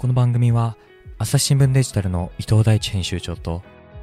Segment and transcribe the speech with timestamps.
[0.00, 0.78] この番組は
[1.18, 3.60] 朝日新聞デジタルの伊藤大地編集長と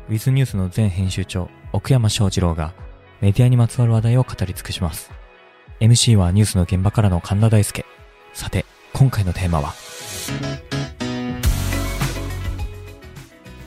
[0.10, 2.76] ウィズニュースの前編集長奥山翔二郎が
[3.20, 5.10] メディアにまつわる話題を語り尽くします。
[5.80, 7.84] MC はニュースの現場からの神田大輔。
[8.32, 8.64] さて、
[8.94, 9.74] 今回のテーマは？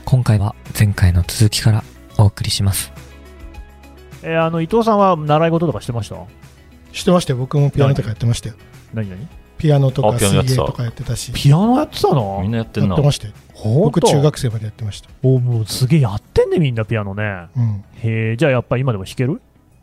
[0.05, 1.83] 今回は前回の続きから
[2.17, 2.93] お送りします。
[4.23, 6.15] えーあの伊藤さんは習い事とかしてました？
[6.93, 8.55] してましたよ僕もピアノとかやってましたよ
[8.93, 9.27] 何何？
[9.61, 10.53] ピアノとあかピアノやってた。
[10.55, 11.31] 水泳とかやってたし。
[11.33, 12.39] ピアノやってたの？
[12.41, 12.89] みんなやってんな。
[12.89, 13.03] やって。
[13.05, 13.33] ましたよ
[13.63, 15.09] 僕中学生までやってました。
[15.21, 17.47] おもうすげえやってんねみんなピアノね。
[17.55, 17.83] うん。
[17.97, 19.39] へえじゃあやっぱ今でも弾ける？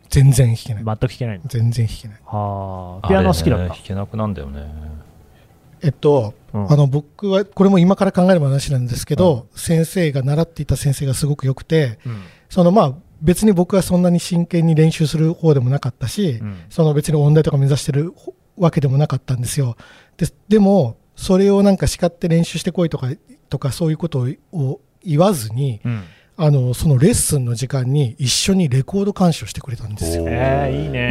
[0.08, 0.84] 全然弾けない。
[0.84, 1.44] 全く弾けないの？
[1.46, 2.18] 全然弾けない。
[2.24, 3.08] はあ。
[3.08, 3.64] ピアノ好きだった？
[3.64, 4.66] あれね弾けなくなんだよね。
[5.80, 6.72] えっと、うん。
[6.72, 12.22] あの僕はこれも今から考える話なんですけど、先生が習っていた先生がすごく良くてうん。
[12.48, 16.56] そのまあ別に僕はそんなに真剣に練習する方でもなかったし、うん。
[16.70, 18.12] その別に音大とか目指してる
[18.58, 19.76] わけでもなかったんですよ。
[20.16, 23.08] ででも、それをなんか叱って練習してこいとか、
[23.48, 26.04] とかそういうことをを言わずに、うん
[26.40, 30.24] あの、そのレッスンの時間に一緒にレコード鑑賞してくれたんですよ。
[30.24, 30.30] だ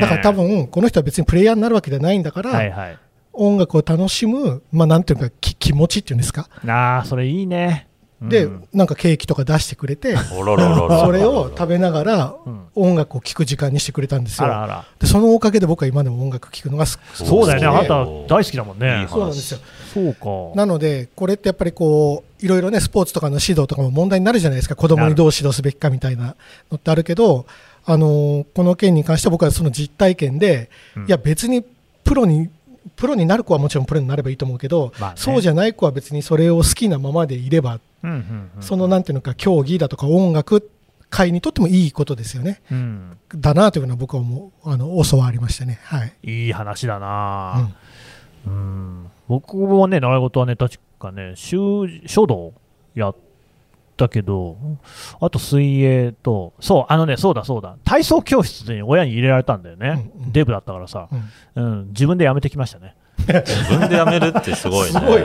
[0.07, 2.97] から多分、この人は別にプレイヤーになるわけではないんだから、はいはい
[3.39, 6.49] 音楽を楽しむ、まあなんていうか、き気持ちっていうんですか？
[6.65, 7.86] ああそれいいね
[8.21, 8.67] で、うん。
[8.73, 10.43] なんかケーキとか出してくれて、そ
[11.11, 12.67] れを食べながらうん。
[12.75, 14.47] 音楽を聴く時間にしてくれたんですよ。
[14.99, 17.67] でそのおかげで僕は今でも音楽聴くのがすそうだよね。
[17.67, 19.07] あなた大好きだもんね。
[19.07, 19.09] 話。
[19.09, 19.59] そうなんですよ。
[19.93, 20.55] そうか。
[20.55, 26.35] なので、これってやっぱりこう、いろいろね、スポーツとかの指導とかも問題になるじゃないですか、子供にどう指導すべきかみたいな
[26.71, 27.45] のってあるけど、
[27.85, 31.03] あのーこの件に関しては僕はその実体験で、うん。
[31.05, 31.63] いや、別に
[32.03, 32.49] プロに、
[32.95, 40.69] プロになる子はもちろんプロになればいいと思うけど、まあねそうじゃない子は別にそれを好きなままでいれば、うんうんうんそのなんていうのか、競技だとか音楽
[41.09, 42.61] 界にとってもいいことですよね。
[42.71, 45.79] うんだなというのは僕はもう、あの、教わりましたね。
[45.83, 46.13] はい。
[46.23, 47.75] いい話だうなん
[48.45, 52.53] うん僕もね、習い事はね、確かね、修書道
[52.95, 53.15] やっ
[53.97, 54.57] たけど、
[55.19, 60.31] あと水泳と、そう、あのね、そうだそうだ、体操教室に親に入れられたんだよね、うんうん。
[60.31, 61.09] デブだったからさ、
[61.55, 61.63] うん。
[61.63, 62.95] うん、自分でやめてきましたね。
[63.17, 64.99] 自分でやめるってすごいね。
[64.99, 65.21] すごい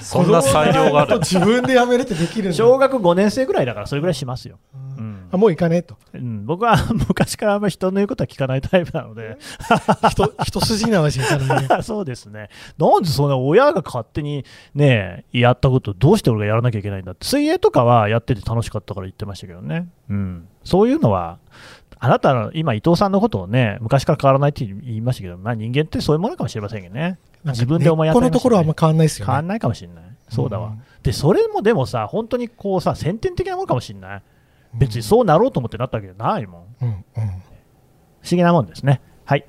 [0.00, 1.18] そんな裁量がある。
[1.18, 2.52] 自分でやめるってできるんだ。
[2.52, 4.58] 小学5年生ぐらいだから、それぐらいしますよ。
[4.98, 5.96] うんあもう行かねえと。
[6.14, 6.76] うん、僕は
[7.08, 9.36] 昔からあんまり人の言うことは聞かないタイプなので、
[10.10, 11.68] 一一筋縄じゃいかないね。
[11.82, 12.48] そうですね。
[12.78, 14.44] なんでそんな親が勝手に
[14.74, 17.26] ね、やったことどうして俺がやらなきゃいけないんだって。
[17.26, 19.88] 水泳とかはやってて楽しかったから言ってましたけどね。
[20.08, 20.48] うん。
[20.64, 21.38] そういうのは、
[22.00, 27.18] あなたの今伊藤さんのことをね、昔から変わらないって言いましたけど、まあ人間ってそういうものかもしれませんけどね。
[27.44, 29.26] 自分で思い当たねこのところはあんま変わんないですよね。
[29.26, 30.04] 変わんないかもしれない。
[30.28, 30.68] そうだわ。
[30.70, 34.22] んで、それもでもさ、本当にこうさ、先天的なものかもしれない。
[34.74, 36.62] 別にそうなろうと思ってなったわけじゃないもん。
[36.82, 37.04] うんうん
[38.20, 39.00] 不思議なもんですね。
[39.24, 39.46] はい。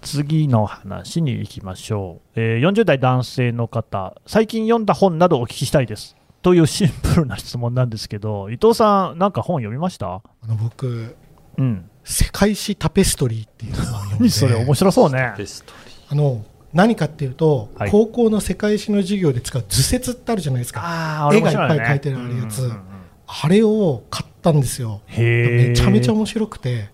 [0.00, 2.40] 次の話に行きましょう。
[2.40, 6.16] えー40代男性の方、最近読んだ本などお聞きしたいです。
[6.40, 10.06] というシンプルな質問なんですけど、伊藤さん、なんか本読みました？
[10.14, 11.16] あの僕、
[11.58, 11.90] うん。
[12.04, 15.34] 世界史タペストリーっていうのを読んで何それ、面白そうね。
[16.08, 20.80] あの何かっていうと、はい高校の世界史の授業で使う図説ってあるじゃないですか。
[20.82, 22.82] ああ、絵がいっぱい描いてあるやつうんうんうん
[23.34, 25.00] あれを買ったんですよ。
[25.16, 26.90] めちゃめちゃ面白くて、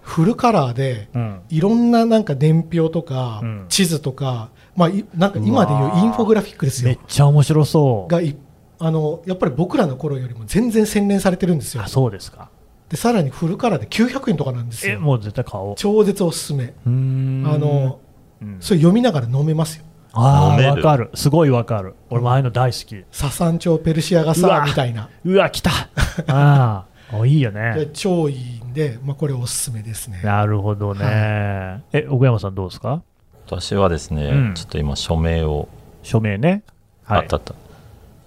[0.00, 1.40] フルカラーで、うん。
[1.50, 6.98] いろんななんか年表とか、うん地図とか、まあ、いなんか今でいうインフォグラフィックですよめっ。
[7.06, 8.10] ちゃ面白そう。
[8.10, 8.34] がい
[8.78, 11.88] あのやっぱり僕らの頃よりも全然洗練されてるんですよあ、。
[11.88, 12.48] そうですか。
[12.94, 15.00] でさらにフルカラーで900円とかなんですえ、よ。
[15.00, 15.74] もう絶対買おう。
[15.76, 16.74] 超絶おすすめ。
[16.86, 17.98] あの、
[18.40, 19.84] うんそれ読みながら飲めますよ。
[20.12, 21.10] ああ、わかる。
[21.14, 21.96] すごいわかる。
[22.08, 23.04] 俺もああいうの大好き。
[23.10, 25.08] ササン朝ペルシアがさみたいな。
[25.24, 25.70] うわ、来た。
[26.28, 27.88] ああ、おいいよでね。
[27.94, 30.20] 超いいんで、まあ、これおすすめですね。
[30.22, 31.82] なるほどね。
[31.92, 33.02] え、奥山さんどうですか？
[33.46, 35.68] 私はですね、うんちょっと今署名を、
[36.04, 36.62] 署名ね。
[37.02, 37.54] はいあったあった。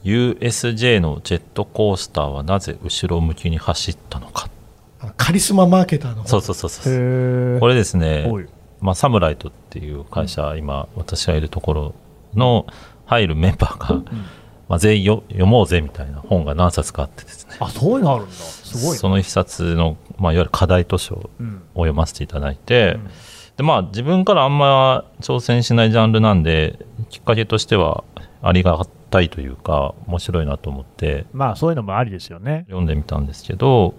[0.03, 4.49] USJ のジェットコースターはなぜ後ろ向きに走ったのか。
[5.15, 6.93] カリスママーケターのそうそうそうそう。
[6.93, 8.29] へこれですね。
[8.79, 11.95] まあ、サムライトっていう会社、今私がいるところ
[12.35, 12.67] の
[13.05, 14.11] 入るメンバーが、
[14.69, 18.33] まあ、全員よ読もうぜみたいな本が何冊かあってですねあ、そういうのあるんだ。
[18.33, 21.61] すごいその一冊の、まあ、いわゆる課題図書をうん。
[21.73, 23.09] 読ませていただいて、うん
[23.57, 26.77] でまあ、自分からあんま挑戦しないジャンルなんで
[27.09, 28.03] きっかけとしては
[28.43, 28.79] ありが
[29.09, 32.65] たいというか面白いなと思ってまあ、そういうのもありですよね。
[32.67, 33.95] 読んでみたんですけど、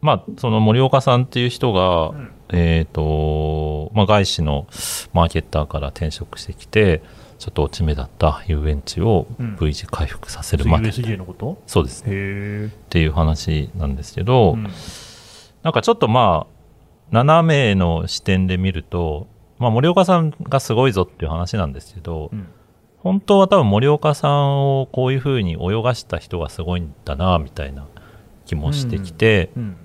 [0.00, 2.32] まあ、その森岡さんっていう人が、ん。
[2.52, 4.66] えっ、と、まあ、外資の
[5.12, 7.02] マーケッターから転職してきて、
[7.38, 9.56] ちょっと落ち目だった遊園地をうん。
[9.56, 11.62] V 字回復させるまで、USJ のこと？
[11.66, 12.10] そうですね。
[12.12, 14.68] へっていう話なんですけど、うん。
[15.62, 16.54] なんかちょっとまあ、
[17.10, 22.48] 斜めの視点で見ると、まあ、森岡さんがすごいぞっていう話なんですけど、うん。
[22.98, 27.86] 本当は多分森岡さんをこういう風に泳がした人がすごいんだなみたいな
[28.44, 29.76] 気もしてきて、うん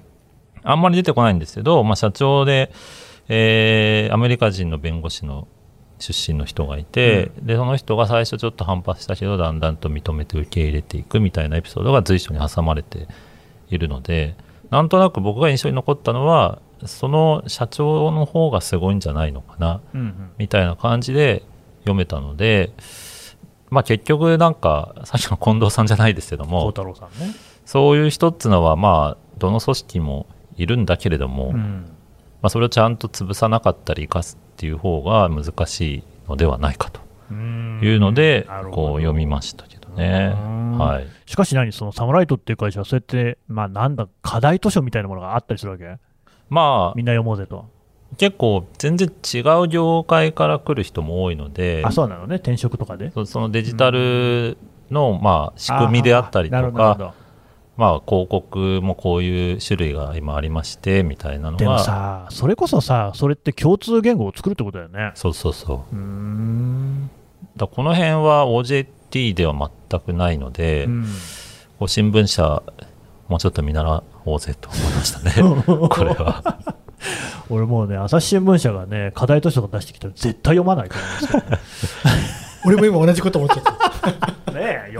[0.65, 2.71] あんまり出てこないんですけど、まあ、社長で、
[3.27, 5.47] えーアメリカ人の弁護士の
[5.99, 13.07] 出身の人がいて、でその人が最初ちょっと反発したけどだんだんと認めて受け入れていくみたいなエピソードが随所に挟まれて
[13.69, 14.35] いるので
[14.69, 20.31] なんとなく僕が印象に残ったのはその社長の方がすごいんじゃないのかなうんうん。
[20.37, 21.43] みたいな感じで
[21.79, 22.73] 読めたので、
[23.69, 27.33] まあ、結局なんかさっきの近藤さんじゃないですけど孝も太郎さんね、
[27.65, 31.85] そういう人っていうのはまあどの組織もいるんだけれども、うん。
[32.41, 37.01] まあ、それをちゃんと潰さなかったり生かすっていう方が難しいのではないかと
[37.33, 40.33] いうので、こう読みましたけどね。
[40.35, 40.77] うん。
[40.77, 45.97] はい、しかし何、そのサムライトっていう会社は、そうやって、まあ、なんだ、課題図書みたいなものがあったりするわけ？
[46.49, 47.65] まみんな読もうぜと。
[48.13, 53.11] あ結構全然違う業界から来る人も多いのであ、そうなのね、転職とかで。
[53.11, 54.57] そそのデジタル
[54.91, 57.13] のまあ仕組みであったりとかほど
[57.77, 65.11] まあ、広告もこういう種類が今ありましてみたいなのでもはさ、それこそさ、それって共通言語を作るってことだよね。
[65.15, 67.09] そうそうそううーん。
[67.57, 71.05] だからこの辺は OJT では全くないので、うん
[71.77, 72.63] こう新聞社
[73.27, 75.33] もうちょっと見習おうぜと思いましたね
[75.67, 76.57] これは
[77.49, 81.59] 俺もうね、朝日新聞社がね、課題図書とか出してきたら絶対読まないと思うんですけどね。
[82.65, 84.34] 俺も今同じこと思っちゃった。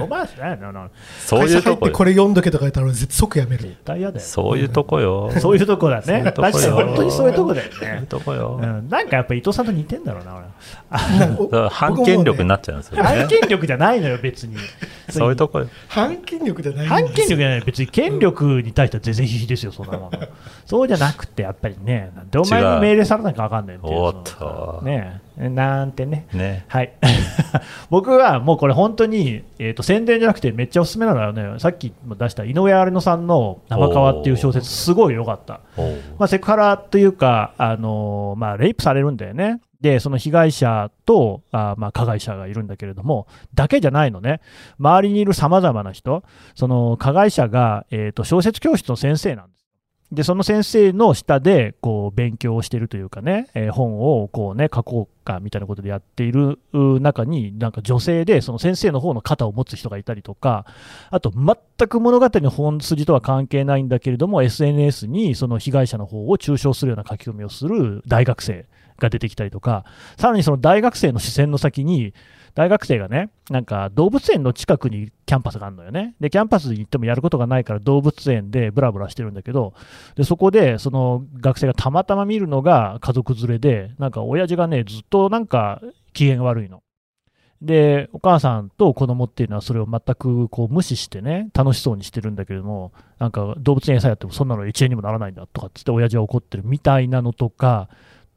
[0.07, 0.89] ねえ読まないのな
[1.25, 3.63] そう会社入っていうとこよこれ読んどけとか言ったら俺絶即やめる。
[3.63, 4.25] 絶対嫌だよ。
[4.25, 6.03] そういうとこよそういうとこだね。
[6.03, 8.07] そういうとこよ確かに本当にそういうとこだよそういうね。
[8.07, 11.69] とこよ、うん、なんかやっぱ伊藤さんと似てんだろうな、俺。
[11.69, 14.55] 反権力になっちゃうんですよね反権力じゃないのよ、別に。
[15.09, 20.19] そういうとこよ反権力じゃない反権力じゃない、別に権力に対しては全然必死ですよ、そんなもの。
[20.65, 23.93] そうじゃなくて、やっぱりね、なんでお前に命令されなきゃ分かんないっていう。
[23.93, 26.27] おっとねえなんてね。
[26.33, 26.93] ねはい、
[27.89, 35.61] 僕はもうこれ、本当に、えー、と宣伝じゃなくて、めっちゃおすすめなのはね、さっきも出した井上荒野さんの生川っていう小説、すごい良かった。
[36.17, 39.59] まあ、セクハラというか、あのーまあ、レイプされるんだよね。
[39.81, 44.41] で、その被害者とあまあ加害者がいるんだけれども、だけじゃないのね、
[44.79, 46.23] 周りにいるさまざまな人、
[46.55, 49.54] その加害者が、えー、と小説教室の先生なんです。
[50.11, 60.65] で、その先生の下でこう勉強をしているというかね、えー本をこう、ね、書こうかみたいなことでやっている中に、なんか女性でその先生の方の肩を持つ人がいたりとか、
[61.09, 68.67] あと全く物語の本筋とは関係ないんだけれども、SNS にその被害者の方を中傷するような書き込みをする大学生
[68.99, 69.85] が出てきたりとか、
[70.17, 72.13] さらにその大学生の視線の先に、
[72.55, 76.15] 大学生がね、なんか動物園の近くにキャンパスがあるのよね。
[76.21, 79.73] で、キャンパスに行ってもやることがないから動物園でブラブラしてるんだけど、
[80.15, 85.81] でそこでその学生がたまたま見るのが家族連れで、なんか親父がね、ずっとなんか
[86.13, 86.81] 機嫌悪いの。
[87.61, 97.89] で、お母さんと子供っていうのはそれを全くこう無視してね、楽しそうにしてるんだけれども、なんか動物園餌やってもそんなの1円にもならないんだとかっつって親父は怒ってるみたいなのとか、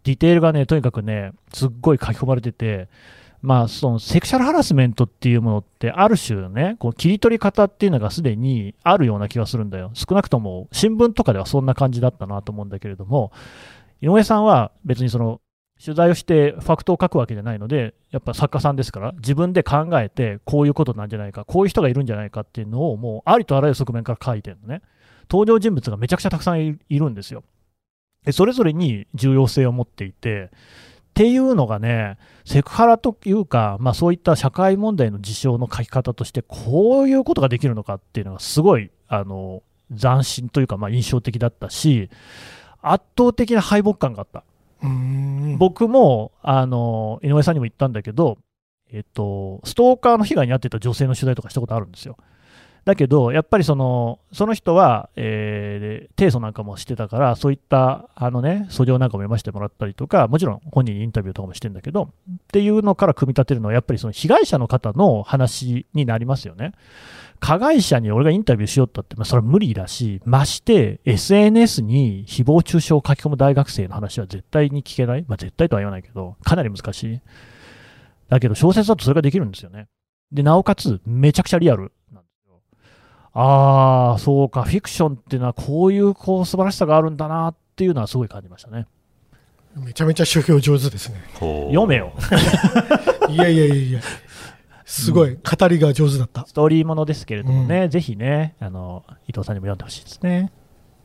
[0.02, 2.88] ディテールがね、とにかくね、すっごい書き込まれてて、
[3.40, 9.90] まあ、そのセクシャルハラスメントっていうものって、ある種ね、こう切り取り方っていうのがすでにあるような気がするんだよ。
[9.94, 13.30] 少なくとも新聞とかではそんな感じだったなと思うんだけれども、
[14.00, 15.40] 井上さんは別にその
[15.82, 24.82] 取材をしてファクトを書くわけじゃないので、やっぱ作家さんですから、自分で考えて、こういうことなんじゃないか、こういう人がいるんじゃないかっていうのを、もうありとあらゆる側面から書いてるのね。
[25.30, 27.44] 登場人物がめちゃくちゃたくさんいるんですよ。
[28.32, 30.50] それぞれに重要性を持っていて、
[31.18, 42.08] っていうのがね、セクハラというか、まあ、そういった社会問題の事象の書き方として、こういうことができるのかっていうのが、すごいあの斬新というか、まあ、印象的だったし、
[42.82, 44.44] 圧倒的な敗北感があった。
[45.58, 48.38] 僕もあの井上さんにも言ったんだけど、
[48.92, 52.16] えっと、ストーカーの被害に遭ってた女性の取材とかしたことあるんですよ。
[52.88, 66.72] だけど、やっぱりそのその人は、えー提訴なんかもしてたから、そういったあの、ね、訴状なんかも読ませてもらったりとか、もちろん本人にインタビューとかもしてるんだけど、っていうのから組み立てるのは、やっぱりその被害者の方の話になりますよね。
[67.40, 77.20] 加害者に俺がインタビューしようったって、まあ、それは無理だし、まして、SNS に誹謗中傷を書き込む大学生の話は絶対に聞けない、まあ、絶対とは言わないけど、かなり難しい。
[78.28, 79.86] だけど、小説だとそれができるんですよね。
[80.32, 81.92] で、なおかつ、めちゃくちゃリアル。
[83.40, 88.86] あー、そうか、フィクションっていうのはこういうこう素晴らしさがあるんだなっていうのはすごい感じましたね。
[89.76, 91.22] めちゃめちゃ書評上手ですね。
[91.34, 92.12] 読めよ。
[93.30, 94.00] いやいやいやいや、
[94.84, 96.46] すごい、語りが上手だった。
[96.46, 100.50] ストーリーものですけれどもね、ぜひね、あの、伊藤さんにも読んでほしいですね。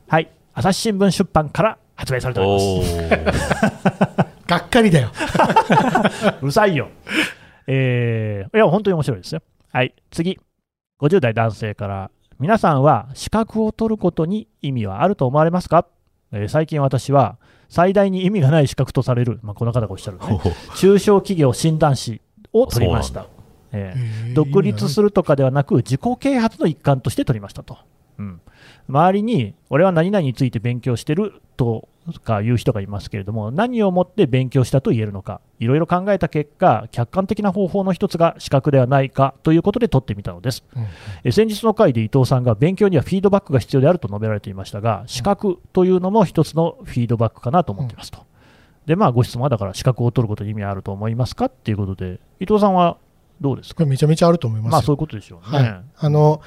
[0.07, 0.31] はい。
[0.55, 4.17] 朝日新聞出版から発売されております。
[4.47, 5.11] がっかりだよ。
[6.41, 6.89] うるさいよ。
[7.67, 9.41] えーいや、本当に面白いですよ。
[9.71, 10.39] はい、次。
[10.99, 15.87] 50代男性から、皆さんは資格を取ることに意味はあると思われますか、
[16.31, 17.37] えー最近私は、
[17.69, 20.41] 最大に意味がない資格とされる、まあ、この方がおっしゃる、ね、
[20.75, 22.21] 中小企業診断士
[22.51, 23.27] を取りました。
[23.71, 27.77] えー独立するとかではなく、自己啓発の一環として取りましたと。
[28.17, 28.41] うん、
[28.87, 31.87] 周りに、俺は何々について勉強してると
[32.23, 40.63] かいう人がいますけれども、何をもって勉強したと言えるのか、いろいろ考えた結果、客観的な方法の一つが資格ではないかということで取ってみたのです。
[40.75, 40.85] うん
[41.23, 48.25] え先日の回で伊藤さんが勉強にはフィードバックが必要であると述べられていましたが、資格というのも一つのフィードバックかなと思っていますと。
[48.85, 52.97] で、まあ、ご質問はだから、資格を取ることに意味あると思いますかっていうことで、伊藤さんは
[53.39, 53.85] どうですか？
[53.85, 54.71] めちゃめちゃあると思いますよ。
[54.73, 55.57] まあ、そういうことでしょうね。
[55.57, 56.41] はい、あの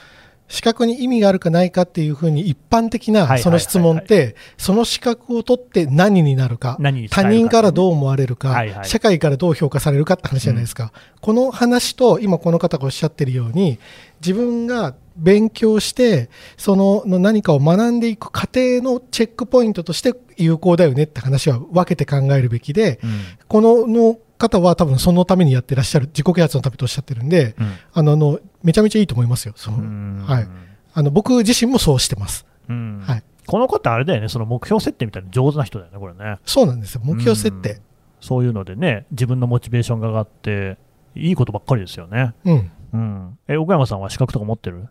[0.49, 6.79] 資格に意味があるかないかっていうふうに一般的ないその質問って、その資格を取って何になるか、
[7.11, 10.93] 他人からどう思われるか、社会からどう評価されるかって話じゃないですか。
[11.21, 13.79] この話と、今この方がおっしゃってるように、
[14.21, 23.21] 自分が勉強して、そのの何かを学んでいく過程のチェックポイントとして有効だよねって話は分けて考えるべきで、うん。
[23.49, 29.55] このの方は多分そのためにやってらっしゃる、自己啓発のためとおっしゃってるんで、うんあの、あのめちゃめちゃいいと思いますよ。
[29.57, 30.49] そはい。
[30.95, 32.47] あの、僕自身もそうしてます。
[32.69, 36.39] うんはいこの方、あれだよね、その目標設定みたいな上手な人だよね、これね。
[36.45, 37.01] そうなんですよ。
[37.05, 37.81] 目標設定。
[38.21, 40.79] そういうのでね、自分のモチベーションが上がって、
[41.15, 42.35] いいことばっかりですよね。
[42.45, 42.71] うん。
[42.93, 43.39] うん。
[43.47, 44.89] え、奥山さんは資格とか持ってる？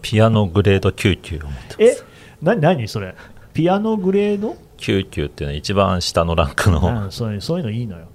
[0.00, 1.96] ピアノグレード9級を持ってますえ、
[2.42, 3.14] なになにそれ？
[3.52, 4.56] ピアノグレード？
[4.78, 8.06] 9級っていうのは一番下のランクの、うん、そういうそういうのいいのよ。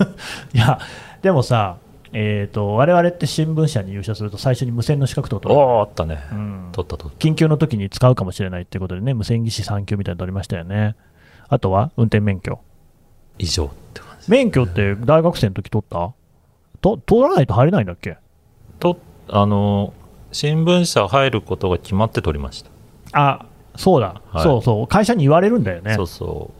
[0.54, 0.78] いや、
[1.22, 1.76] でもさ、
[2.12, 5.60] えー、と我々って新聞社に入社すると最初に無線の資格とか取る。
[5.60, 6.68] おおあったね、うん。
[6.72, 10.94] 取った取っ緊急の時に使うかもしれないっていうことでね無線技師3級みたいなの取りましたよね。
[11.48, 12.56] あとは運転免許。
[12.56, 12.60] た
[13.38, 14.30] 以上って感じ。
[14.30, 16.12] 免許って大学生の時取った？
[16.82, 18.18] と取らないと入れないんだっけ？
[18.78, 19.94] とあの
[20.32, 22.70] 新聞社入ることが決まって取りました、
[23.12, 24.42] あそうだ、はい。
[24.42, 24.86] そうそう。
[24.86, 25.94] 会社に言われるんだよね。
[25.94, 26.50] そうそ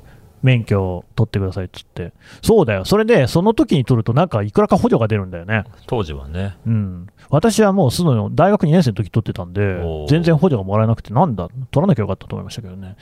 [0.42, 2.12] 免許を取ってくださいっつって。
[2.42, 2.84] そうだよ。
[2.84, 5.64] それでその時に取るとなんかいくらか補助が出るんだよね。
[5.66, 6.56] う当時はね。
[6.66, 12.96] うん、私はもうすの大学2年生の時取ってたんで全然補助がもらえなくて、なんだ、取らなきゃよかったと思いましたけどね、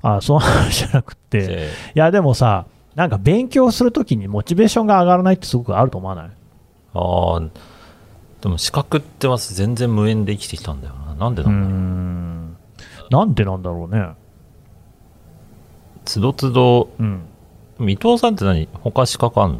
[0.00, 2.64] あその話じゃなくて、でいや、でもさ、
[2.94, 6.30] なんか勉強するときにモチベーションが上がらないってすごくあると思わない？
[6.94, 7.42] ああ
[8.40, 11.14] でも資格っては全然無縁で生きてきたんだよな。
[11.14, 12.39] なんでなんだろう、ん、
[13.10, 14.10] なんでなんだろうね。
[16.04, 16.88] つどつど。
[16.98, 17.22] うん、
[17.80, 18.68] 伊藤さんって何？
[18.82, 19.58] 他資格あんの、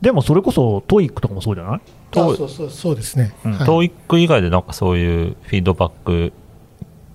[0.00, 1.80] でもそれこそ TOEIC とかもそうじゃない？
[1.80, 1.80] あ
[2.12, 3.34] そうそうそうですね。
[3.44, 3.52] うん。
[3.52, 3.66] はい。
[3.66, 6.32] TOEIC 以外でなんかそういうフィードバック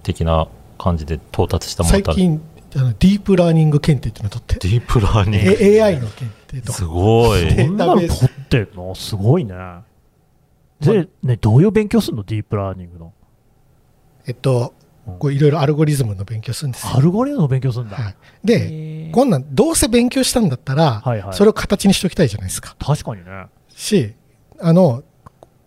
[0.03, 0.47] 的な
[0.77, 2.41] 感じで到達したもの最近
[2.75, 5.57] あの、ディープラーニング検定っていうのを取って、ディープラーニング。
[5.61, 7.41] え AI の検定とすごい。
[7.55, 8.93] デそんなの取ってんの？
[8.95, 9.53] すごいね。
[10.81, 12.23] で、ね、どういう勉強するの？
[12.23, 13.13] ディープラーニングの。
[14.27, 14.73] えっと、
[15.19, 16.95] こういろいろアルゴリズムの勉強するんですよ。
[16.95, 17.97] アルゴリズムの勉強するんだ。
[17.97, 22.75] はい、で、こんなん、どうせ勉強したんだったら、はいはいそれを形にしておきたいじゃないですか。
[22.79, 23.47] 確かにね。
[23.69, 24.13] し、
[24.59, 25.03] あの、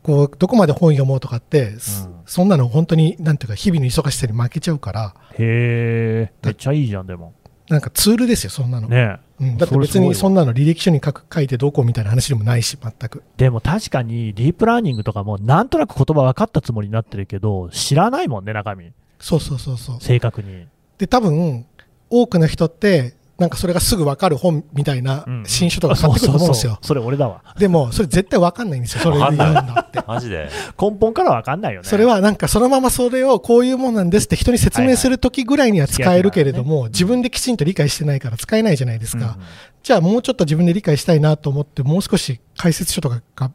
[0.03, 7.35] こう、どこまで本読もうとかって、そうんそんなの本当に、なんていうか、日々の忙しさに負けちゃうから、へえ、めっちゃいいじゃん、でも。
[7.69, 8.89] なんかツールですよ、そんなの。
[8.89, 13.23] ねうん、だって別にそんなの履歴書に書く書いてどうこうみたいな話でもないし、全く。
[13.37, 20.01] でも確かにディープラーニングとかもなんとなく言葉分かったつもりになってるけど知らないもんね中身そうそうそうそう。
[20.01, 20.67] 正確に。
[20.99, 21.67] で、多分、
[22.11, 26.73] 多くの人って、なんかそれがすぐ分かる本みたいなうん新書とか買ってくると思うんですよ。
[26.73, 26.87] そうそうそう。
[26.87, 27.43] それ俺だわ。
[27.57, 30.03] でも、それ絶対分かんないんですよ、 それ読んだって。
[30.09, 30.51] マジで。
[30.81, 31.89] 根本から分かんないよね。
[31.89, 39.39] それはなんかそのままそれをこういうもんなんですって人に説明するときぐらいには使えるけれども、自分できちんと理解してないから使えないじゃないですうんか。
[39.85, 43.53] じゃあもうちょっと自分で理解したいなと思って、もう少し解説書とかが、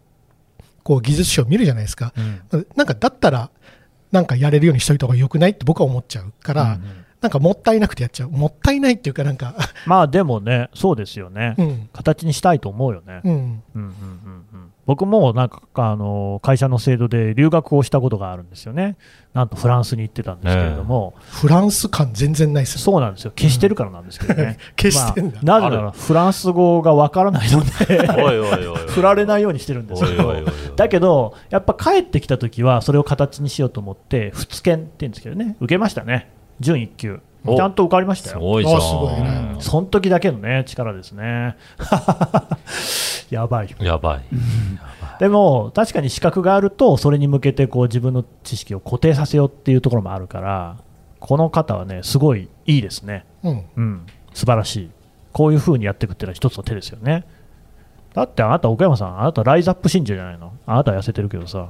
[0.84, 2.14] こう技術書を見るじゃないですか。
[2.16, 2.68] うん。
[2.78, 3.50] なんかだったら、
[4.14, 6.80] なんかやれるようにしといた方が良くないって僕は思っちゃうから、うんうん
[7.24, 8.32] なんかもったいなくてやっちゃう。
[8.32, 9.56] もったいないっていうかなんか、
[9.88, 11.90] まあでもねそうですよね、うん。
[11.94, 13.34] 形にしたいと思うよね、うん。
[13.34, 13.88] うんうんうん
[14.26, 14.33] うん
[14.86, 18.98] 僕もなんかあの会社の制度で留学をしたことがあるんですよね。
[19.34, 22.80] なんとフランスに行ってたんですけれども、フランス感全然ないですよ。
[22.80, 23.32] そうなんですよ。
[23.36, 25.40] 消してるからなんですけどね、 消してんだ。
[25.42, 28.78] まあなぜならフランス語が分からないのでおいおいおいおい。
[28.90, 30.10] 振られないようにしてるんですよ。
[30.10, 30.52] おいおいおいおい。
[30.76, 37.56] だけど、やっぱ帰ってきたときは、それを形にしようと思って、仏研って言うんですけどね、受けましたね、準1級、お。
[37.56, 38.78] ちゃんと受かりましたよ、すごいじゃん。
[38.78, 39.56] あすごいね。
[39.60, 41.56] その時だけのね、力ですね、
[43.30, 43.76] やばい。
[43.80, 44.24] やばい。
[45.20, 50.78] でも、確かに資格があると、それに向けてこう自分の知識を固定させようっていうところもあるから、
[51.20, 53.64] この方はね、すごいいいですね、うん。
[53.76, 54.92] うん、素晴らしい、
[55.32, 57.26] こういうふうにやっていくっていうのは一つの手ですよね。
[58.14, 60.54] だってあなた、岡山さん、あなたライズアップ信者じゃないの？
[60.66, 61.70] あなたは痩せてるけどさ。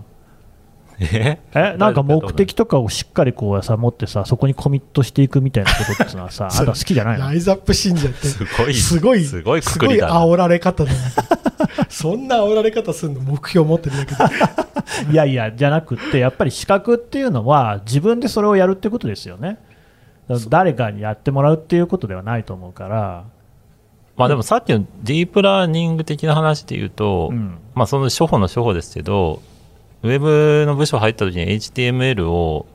[1.12, 1.40] え？
[1.54, 1.76] え？
[1.78, 7.26] なんか目的とかをしっかりこうさ持ってさそこにコミットしていくみたいなことってのはさ あなた好きじゃないの？
[7.26, 8.28] ライズアップ信者って。
[8.28, 8.74] すごい。
[8.74, 10.98] すごいすごいくすごい煽られ方だな。
[11.90, 15.12] そんな煽られ方するの目標持ってるだけで。
[15.12, 19.58] いやいやじゃなくってやっぱり資格っていうのは自分でそれをやるってことですよね。
[20.50, 23.26] 誰かにやってもらうっていうことではないと思うから、
[24.16, 27.58] まあでもさっきのディープラーニング的な話で言うと、うん。
[27.76, 29.42] まあその初歩の初歩ですけど、
[30.04, 32.68] ウェブの部署入った時に HTML を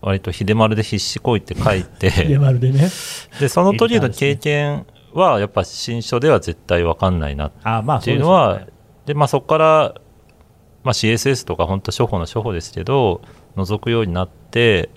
[0.00, 2.88] 割と秀丸で必死こいて書いでて、まるでね。
[3.38, 8.66] で、その時の経験はやっぱ新書では絶対わかんないなっあまあていうのは、
[9.06, 9.94] で、まあそこから、
[10.82, 13.20] まあ CSS とか本当初歩の初歩ですけど、
[13.56, 14.90] 覗くようになって、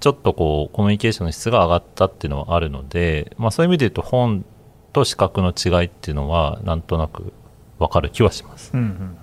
[0.00, 4.44] ちょっとこうコミュニケーションの質が上がったっていうのはあるので、まあそういう意味で言うと本
[4.92, 7.32] と資格の違いっていうのはなんとなく
[7.78, 8.70] わかる気はします。
[8.72, 9.17] うんうん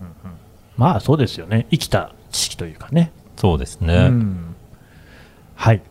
[0.77, 1.67] まあそうですよね。
[1.71, 3.11] 生きた知識というかね。
[3.37, 4.07] そうですね。
[4.09, 4.55] うん。
[5.55, 5.81] はい。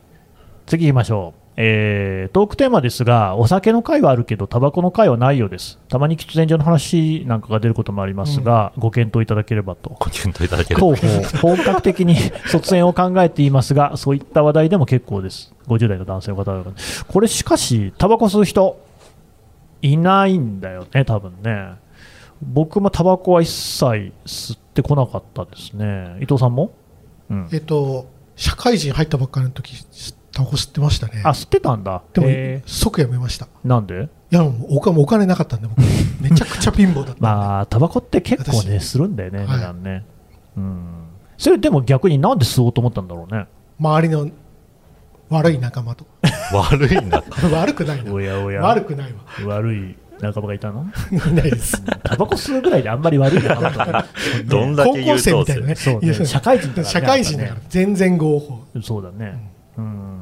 [0.67, 5.79] 次行きましょう、えートークテーマですがお酒の会はあるけどタバコの会はないようです。
[5.89, 9.91] たまに喫煙所の話なんかが出ることもありますが、ご検討いただければと。
[9.91, 10.97] ご検討いただければ。
[11.41, 15.55] 本格的に卒園を考えていますがそういった話題でも結構です。
[15.69, 16.73] 50代の男性の方々。
[17.09, 18.83] これしかしタバコ吸う人
[19.83, 21.75] いないんだよね多分ね
[22.53, 26.17] 僕もタバコは一切吸ってこなかったですね。
[26.21, 26.73] 伊藤さんも、
[27.31, 29.85] うん、えっと社会人入ったばっかりの時
[30.33, 31.23] タバコ吸ってましたね。
[31.25, 32.03] あ吸ってたんだ。
[32.13, 33.47] でもへ即やめました。
[33.47, 34.09] ーなんで？
[34.31, 35.81] いやもうお金お金なかったんで僕。
[36.21, 40.05] めちゃくちゃ貧乏だったんで、 まあタバコって結構ね私するんだよねはい値段ね、
[40.57, 40.85] うん。
[41.37, 43.47] それでも逆になんで吸おうと思ったんだろうね？
[43.79, 44.29] 周りの
[45.31, 46.07] 悪い仲間と。
[46.53, 47.23] 悪いな。
[47.53, 48.13] 悪くないな。
[48.13, 48.61] おやおや。
[48.63, 49.21] 悪くないわ。
[49.47, 50.87] 悪い仲間がいたの？
[51.13, 51.83] いないです。
[52.03, 53.79] タバコ吸うぐらいであんまり悪い仲間と。
[53.79, 54.05] か
[54.47, 55.75] どんだ高け優校生みたいなね。
[55.75, 56.01] そう。
[56.01, 56.91] ね社会人だからね。
[56.91, 57.61] 社会人だから。
[57.69, 58.65] 全然合法。
[58.83, 59.51] そうだね。
[59.77, 60.19] うん。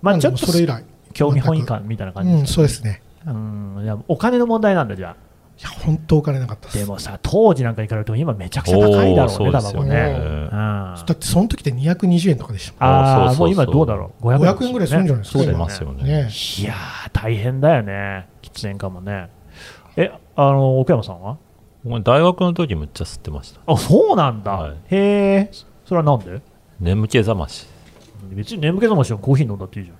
[0.00, 0.84] まあちょっともそれ以来。
[1.12, 3.02] 興味本位感みたいな感じうんそうですね。
[3.26, 3.80] うん。
[3.82, 5.14] いやお金の問題なんだじゃ
[5.62, 6.72] いや本当お金なかったあ。
[6.72, 10.50] ですでもさ当時なんかに比べると今めちゃくちゃ高いだろうね。
[10.50, 16.02] だってその時って220円とかでしたああそうそうそうもう今どうだろう500 500円ぐらいするんじゃないですかそうだよねますよね。
[16.02, 19.30] ねいやー大変だよね喫煙かもね。
[19.96, 21.38] えあの奥山さんは？
[21.84, 23.60] 僕大学の時むっちゃ吸ってました。
[23.66, 24.52] あそうなんだ。
[24.52, 25.50] はいへえ。
[25.84, 26.40] それはなんで？
[26.80, 27.68] 眠気覚まし。
[28.30, 29.96] 別に眠気覚ましはコーヒー飲んだっていいじゃん。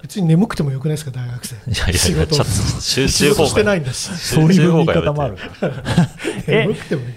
[0.00, 1.56] 別に眠くてもよくないですか大学生。
[1.56, 3.80] いやいやい仕や、ちょ事っと集仕中事してないい。
[3.80, 3.92] んだ。
[3.92, 5.36] しそういう言い方もある。
[6.46, 7.08] え眠くてもいい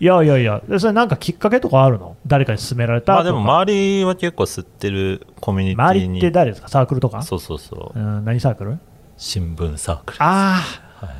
[0.00, 2.16] いやいやいや、でそれなんかきっかけとかあるの？
[2.26, 3.14] 誰かに勧められた？
[3.14, 5.90] まあでも周りは結構吸ってるコミュニティに。
[5.90, 6.68] 周りって誰ですか？
[6.68, 7.22] サークルとか？
[7.22, 7.98] そうそうそう。
[7.98, 8.78] うん、何サークル？
[9.16, 10.18] 新聞サークル。
[10.20, 10.60] あ
[11.00, 11.14] あ、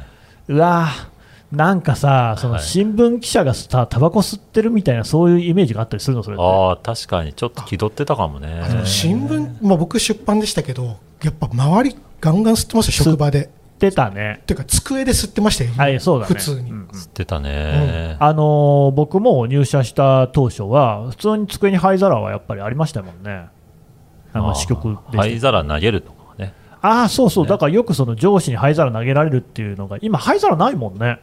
[0.48, 1.15] うわー
[1.52, 6.42] なんかさ、そのはい新聞記者がさ、タバコ吸ってるみたいな、そういうイメージがあったりするの、それって？
[6.44, 14.38] ああ、確かにちょっと気取ってたかもね新聞、まあ、僕出版でしたけどやっぱ周りガンガン吸ってました職場で出たね。
[14.42, 16.34] っていうか机で吸ってましたよ、はい、そうだね。
[16.34, 18.16] 普通に、うんうん吸ってたね。
[18.18, 23.48] あのー僕も入社した当初は、普通に机に灰皿はやっぱりありましたもんね。
[24.32, 26.54] あの支局で灰皿投げるとかね。
[26.80, 31.20] ああ、そうそう、ねだからよくその上司に灰皿投げられるっていうのが、今、灰皿ないもんね。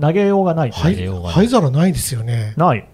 [0.00, 2.54] 投げようがない、灰皿ないですよね。
[2.56, 2.88] ない、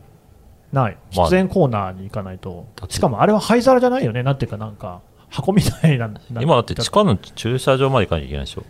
[0.73, 8.65] ない、まあ出演コーナーに行かないと、だってしかもあれは灰皿じゃないよね、なんていうか、なんか、箱みたいな、な今だって地下の駐車場まで行かなきゃいけないでしょ。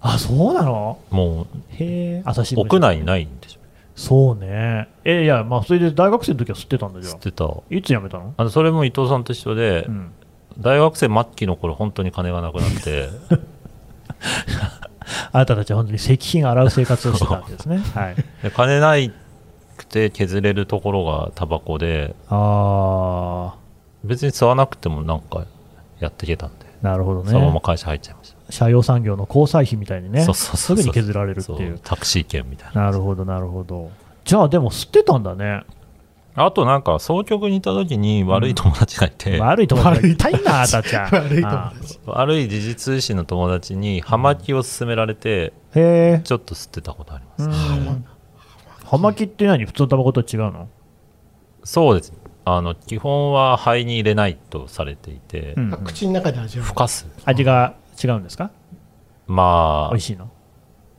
[0.00, 0.98] あそうなの？
[1.10, 3.60] もうへえ、屋内ないんでしょ。
[3.96, 7.46] そうね、えいや、まあ、それで大学生の時は吸ってたんだじゃ吸ってた。
[7.46, 10.12] あ、いつ辞めたの、あのそれも伊藤さんと一緒で、うん、
[10.58, 13.08] 大学生末期の頃本当に金がなくなって
[15.32, 17.78] あなたたちは本当に石品洗う生活をしてたわけですね。
[17.94, 19.12] はい、で金ない
[19.76, 22.14] くて削れるところがタバコで。
[22.28, 23.54] あ
[24.04, 25.46] 別に吸わなくてもなんか
[25.98, 31.74] やっていけたんで、ー、なるほどそのままね、会社入っちゃいました、社用産業の交際費みたいにね、すぐに削られるってそいう。
[31.74, 31.80] う。
[31.82, 32.84] タクシー券みたいな。
[32.84, 33.90] なるほど、なるほど。
[34.24, 35.62] じゃあ、でも吸ってたんだね。
[36.36, 40.02] あとなんか総局にいた時に悪い友達がいて、悪い友達。
[40.02, 40.82] がいたいな、あなた。
[40.82, 41.10] ちゃん。
[41.10, 46.20] 悪い友あ達悪い時事通信の友達に葉巻を勧められてへえ。
[46.22, 48.04] ちょっと吸ってたことあります、うん。
[48.84, 49.64] 葉巻って何？
[49.64, 50.68] 普通のタバコと違うの？
[51.64, 52.12] そうです。
[52.44, 55.74] あの基本は肺に入れないとされていて、うん。
[55.74, 56.68] あ口の中で味わう。
[56.68, 57.08] ふかす。
[57.24, 58.50] 味が違うんですか？
[59.26, 59.90] まあ。
[59.90, 60.30] 美味しいの？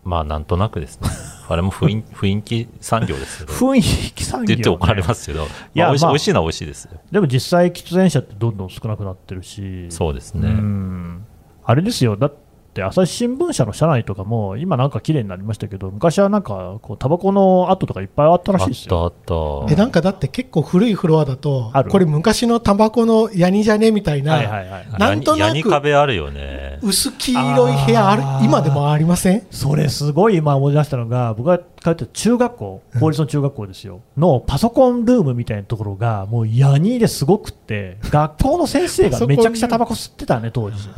[0.04, 1.08] まあなんとなくですね
[1.50, 3.82] あれも雰囲 雰囲気産業ですけどって雰囲
[4.12, 6.12] 気産業、ね、言って怒られますけど、いやまあ、美味しいまあ。
[6.12, 6.92] 美味しいのは美味しいですよ。
[7.12, 11.26] でも実際、喫煙者ってどんどん少なくなってるし、そうですね、うん。
[11.64, 12.47] あれですよ、だっって、
[12.82, 19.04] 朝日新聞社の社内とかも、今なんか綺麗になりましたけど、昔はなんかこう、タバコの跡とかいっぱいあったらしいですよ。
[19.06, 24.88] あったあったえなんかだって結構古いフロアだとあるこれ昔のタバコのヤニじゃねみたいな、はいはいはい。
[25.00, 29.48] なんとなくヤニ壁あるよね薄黄色い部屋ある今でもありません？
[29.52, 40.90] それすごい今思い出したのが、僕が通ってた中学校、公立の中学校ですよ、のパソコンルームみたいなところが、もうヤニですごくって、学校の先生がめちゃくちゃタバコ吸ってたね、当時。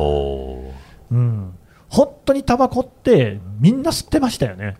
[1.11, 1.53] うん。
[1.89, 4.77] 本当にタバコってみんな吸ってましたよね。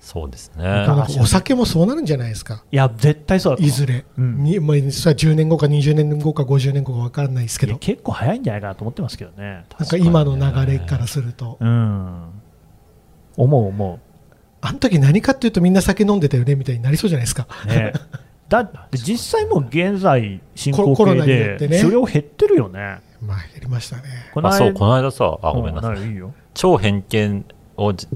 [0.00, 2.64] そうですねかお酒もそうなるんじゃないですか？
[2.72, 9.64] いや、絶対そうだいずれ、うんにまあ、それは10年後か20年後か50年後か分からないですけど結構早いんじゃないかなと思ってますけどね。
[9.78, 12.30] なんか今の流れからすると、うん。
[13.36, 14.00] 思う思
[14.60, 17.68] あの時何かっていうとみんな酒飲んでたよねみたいになりそうじゃないですかう。
[17.68, 17.92] ね。
[18.48, 23.00] だって実際もう現在進行コロ形ナによってねで狩猟減ってるよね。
[23.26, 24.02] まあやりましたね
[24.34, 26.10] こあそうこの間さあごめんなさいい。
[26.10, 26.32] いいよ。
[26.54, 27.44] 超偏見
[27.76, 28.08] をじ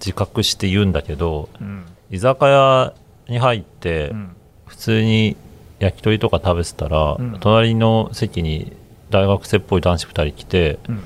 [0.00, 1.84] 自覚して言うんだけどうん。
[2.10, 2.92] 居酒屋
[3.28, 4.36] に入ってうん。
[4.66, 5.36] 普通に
[5.78, 8.72] 焼き鳥とか食べてたら、うん隣の席に
[9.10, 11.02] 大学生っぽい男子2人来てうん。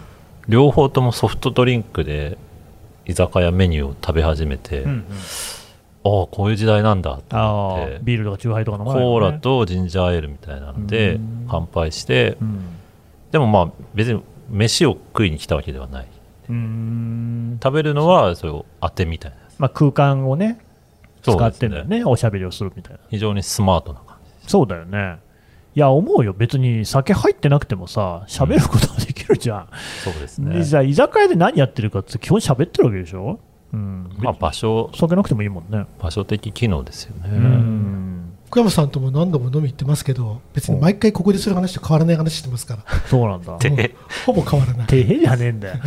[0.48, 2.37] 両方ともソフトドリンクで
[3.07, 5.05] 居酒屋メニューを食べ始めて、うんうん。
[6.03, 9.38] ああこういう時代なんだとああ思って、ビールとかチューハイとか飲まコないのねーラ。
[9.38, 12.64] とジンジャーエールみたいなのでうん乾杯してうん。
[13.30, 16.08] でもまあ別に飯を食いに来たわけではない
[16.48, 17.58] うーん。
[17.62, 20.58] 食べるのはそれを当てみたいなやまあ空間をね、
[21.22, 22.04] 使ってんだよね。
[22.04, 23.00] おしゃべりをするみたいな。
[23.10, 25.18] 非常にスマートな感じそうだよね。
[25.76, 26.32] いや、思うよ。
[26.32, 29.68] 別に酒入ってなくてもさ、喋ることができるじゃん。
[30.02, 33.38] そうですねでじゃあ居酒屋で何やってるかって基本喋ってるわけでしょ
[33.72, 34.10] うん。
[34.18, 35.86] まあ場所酒なくてもいいもんね。
[36.00, 38.19] 場所的機能ですよね、うん。
[38.50, 43.00] 福山さんとも何度も飲み行ってますけど別に毎回ここでする話と変わらない話してますから。
[43.06, 43.56] そうなんだ。
[44.26, 44.86] ほぼ変わらない。
[44.88, 45.74] てへじゃねえんだよ。
[45.78, 45.80] ね。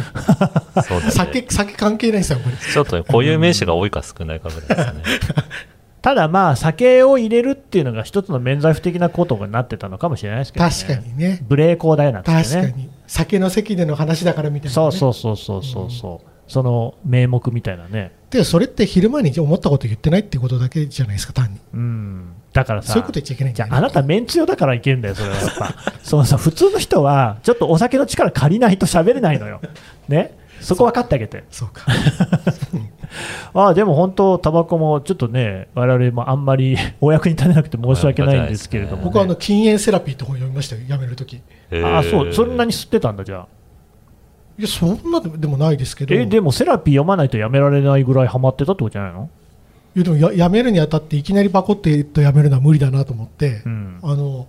[1.12, 5.04] 酒酒関係ないですよこれちょっとね固有名詞が多いか少ないかぐらいですね。
[6.02, 10.72] ただまあ、酒を入れるっていうのが一つの免罪符的なことになってたのかもしれないですけどね。
[10.72, 11.46] 確かにね。
[11.50, 12.44] 無礼講だよなんてね。
[12.44, 12.90] 確かに。
[13.08, 15.92] 酒の席での話だからみたいな、ね、そうそうそうそうそう。
[15.92, 16.33] そう。
[16.48, 18.12] その名目みたいなね。
[18.30, 22.34] でそれって昼間に思ったこと言ってないってことだけじゃないですか単にうん。
[22.52, 25.76] だからさ、そういうこと言っちゃいけないんじゃあ、なた、メンツ用だからいけるんだよ、それは やっぱ。
[26.02, 29.62] そのさ、普通の人は、ちょっとお酒の力借りないと喋れないのよ。
[30.08, 30.36] ね？
[30.60, 31.44] そこ分かってあげて。
[31.52, 31.86] そうか
[33.54, 39.02] ああ、でも本当、タバコもちょっとね、我々もあんまり お役に立てなくて申し訳ないんですけれども、ね。
[39.04, 41.40] 僕はあの禁煙セラピーって本読みましたよやめるとき
[41.72, 43.48] あ、そう、そんなに吸ってたんだ、じゃあ。
[44.62, 49.30] やそんなでもないですけどえ、でもセラピー読まないとやめられないぐらいハマってたってことじゃないの？
[49.96, 54.00] いやでもややめるにあたっていきなりバコってとやめるのは無理だなと思って、うん。
[54.04, 54.48] あの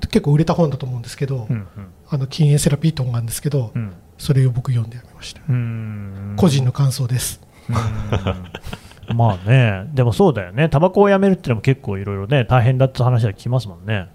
[0.00, 1.66] 結構売れた本だと思うんですけど、うん。
[2.08, 3.92] あの禁煙セラピーって本があるんですけど、うん。
[4.18, 6.34] それを僕読んでやめました、うん。
[6.36, 14.08] 個人の感想ですうんまあね、でもそうだよね、タバコをやめるっていうのも結構いろいろね、大変だって話は聞きますもんね。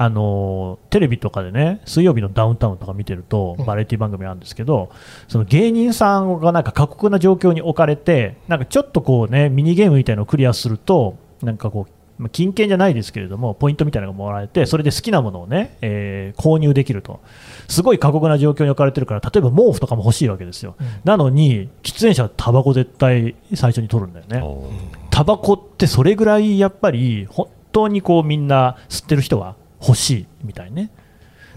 [0.00, 4.90] あのテレビとかでね、水曜日のダウンタウンとか見てるとうん、バラエティ番組あるんですけど、
[5.26, 17.18] その芸人さんがなんか過酷な状況に置かれて、なんかちょっとこうね、ミニゲームみたいなのをクリアすると、なんかこう、まあ金券じゃないですけれども、ポイントみたいなのがもらえて、それで好きなものをね、えー購入できると、
[17.66, 20.76] すごい過酷な状況に置かれてるから、例えば毛布とかも欲しいわけですよ。
[20.78, 24.68] うんなのに、喫煙者はタバコ絶対最初に取るんだよね。
[25.10, 30.90] タバコってそれぐらいやっぱり本当にこうみんな吸ってる人は欲しいみたいね、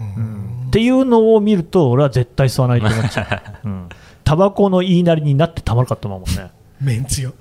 [0.00, 0.66] うん。
[0.68, 3.88] っていうのを見ると俺は絶対吸わないと思っちゃう、 うん、
[4.24, 6.50] タバコの言いなりになってたまるかと思うもんね。
[6.80, 7.32] メンツよ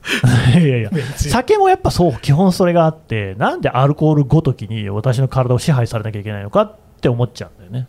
[0.53, 0.91] いやいや。
[1.15, 7.87] 酒もやっぱそう基本それがあってなんでアルコールごときに私の体を支配されなきゃいけないのかって思っちゃうんだよね、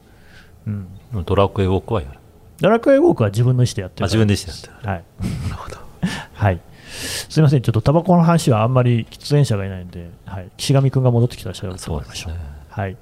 [1.12, 2.18] うん、ドラクエウォークはやる。
[2.62, 5.04] ドラクエウォークは自分の意思でやってる自分でしてやってはい。
[5.48, 5.76] なるほど。
[6.32, 6.60] はい。
[6.92, 12.34] すみません、ちょっとタバコの話はあんまり喫煙者がいないんで、はい、岸上君が戻ってきたらしゃべってもらいましょう。
[12.72, 12.96] はい。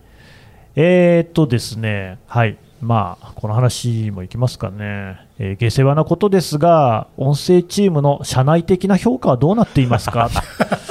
[0.76, 2.56] えー、っとですね、はい。
[2.80, 5.18] まあ、この話もいきますかね。
[5.38, 10.30] えー下世話なことですが、音声チームの社内的な評価はどうなっていますか、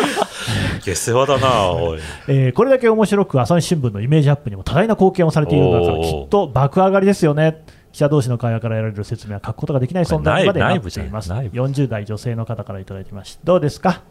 [0.82, 7.64] 下世話だなおいえーこれだけ面白く、朝日新聞のイメージアップにも多大な貢献をされているのだから、きっと爆上がりですよね。
[7.92, 11.30] 記者同士の会話から得られる説明は書くことができない存在までなっています。
[11.32, 13.42] 内部40代女性の方からいただきました。
[13.44, 14.02] どうですか？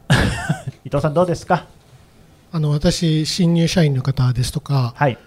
[0.85, 1.67] 伊藤さんどうですか？
[2.51, 5.19] あの私新入社員の方ですとかはい。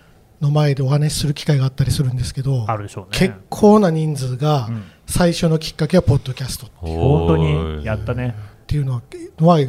[0.41, 3.09] の前でお話しする機会があったりするんですけどあるでしょうね。
[3.17, 8.33] 結構な人数がうん最初のきっかけはポッドキャストっ本当にやったね。
[8.65, 9.01] ていうのは
[9.39, 9.59] は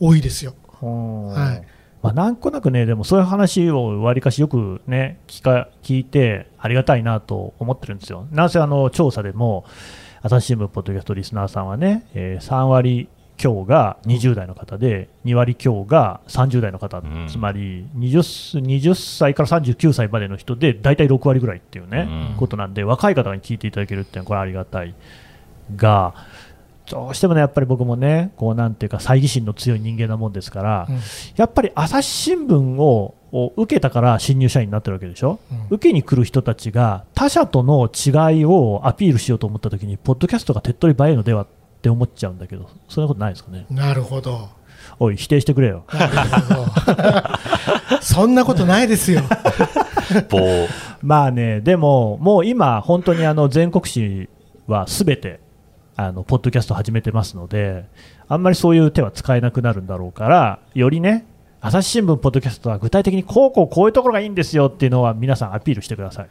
[0.00, 0.86] 多いですよは
[1.32, 1.62] はい
[2.02, 8.26] まあ、なんとなくね、でもそういう話をわりかしよくね聞か、聞いて、ありがたいなと思ってるんですよ。
[8.30, 9.64] なんせあの調査でも、
[10.22, 17.26] 朝日新聞ポッドキャストリスナーさんはね、えー3割強が20代の方で、2割強が30代の方、うん。
[17.28, 22.36] つまり 20, 20歳から39歳までの人で、大体6割ぐらいっていうね、うん。
[22.36, 24.94] ことなんで、若い方に聞いていただけるっていうのは、これはありがたい
[25.76, 26.14] が、
[26.90, 30.98] どうしてもね、やっぱり僕もね、こうなんていうか、猜疑心の強い人間なもんですから、うん。
[31.36, 35.66] やっぱり朝日新聞をを受けたから新入社員になってるわけでしょ、うん。
[35.68, 41.46] 受けに来る人たちが他社との違いをアピールしようと思ったときに、ポッドキャストが手っ取り早いのでは
[41.78, 43.66] って思っちゃうんだけど、そんなことないですかね。
[43.70, 44.48] なるほど。
[44.98, 45.84] おい、否定してくれよ。
[45.92, 46.66] なるほど
[48.02, 49.22] そんなことないですよ。
[50.28, 50.38] 棒
[51.02, 54.28] まあね、でも、もう今、本当にあの全国紙
[54.66, 55.40] はすべて
[55.96, 57.84] あのポッドキャスト始めてますので、
[58.28, 61.26] あんまりそういう手は使えなくなるんだろうから、よりね、
[61.60, 66.26] 朝日新聞、ポッドキャストは具体的にこうこうこういうところがいいんですよっていうのは皆さんアピールしてください。
[66.26, 66.28] い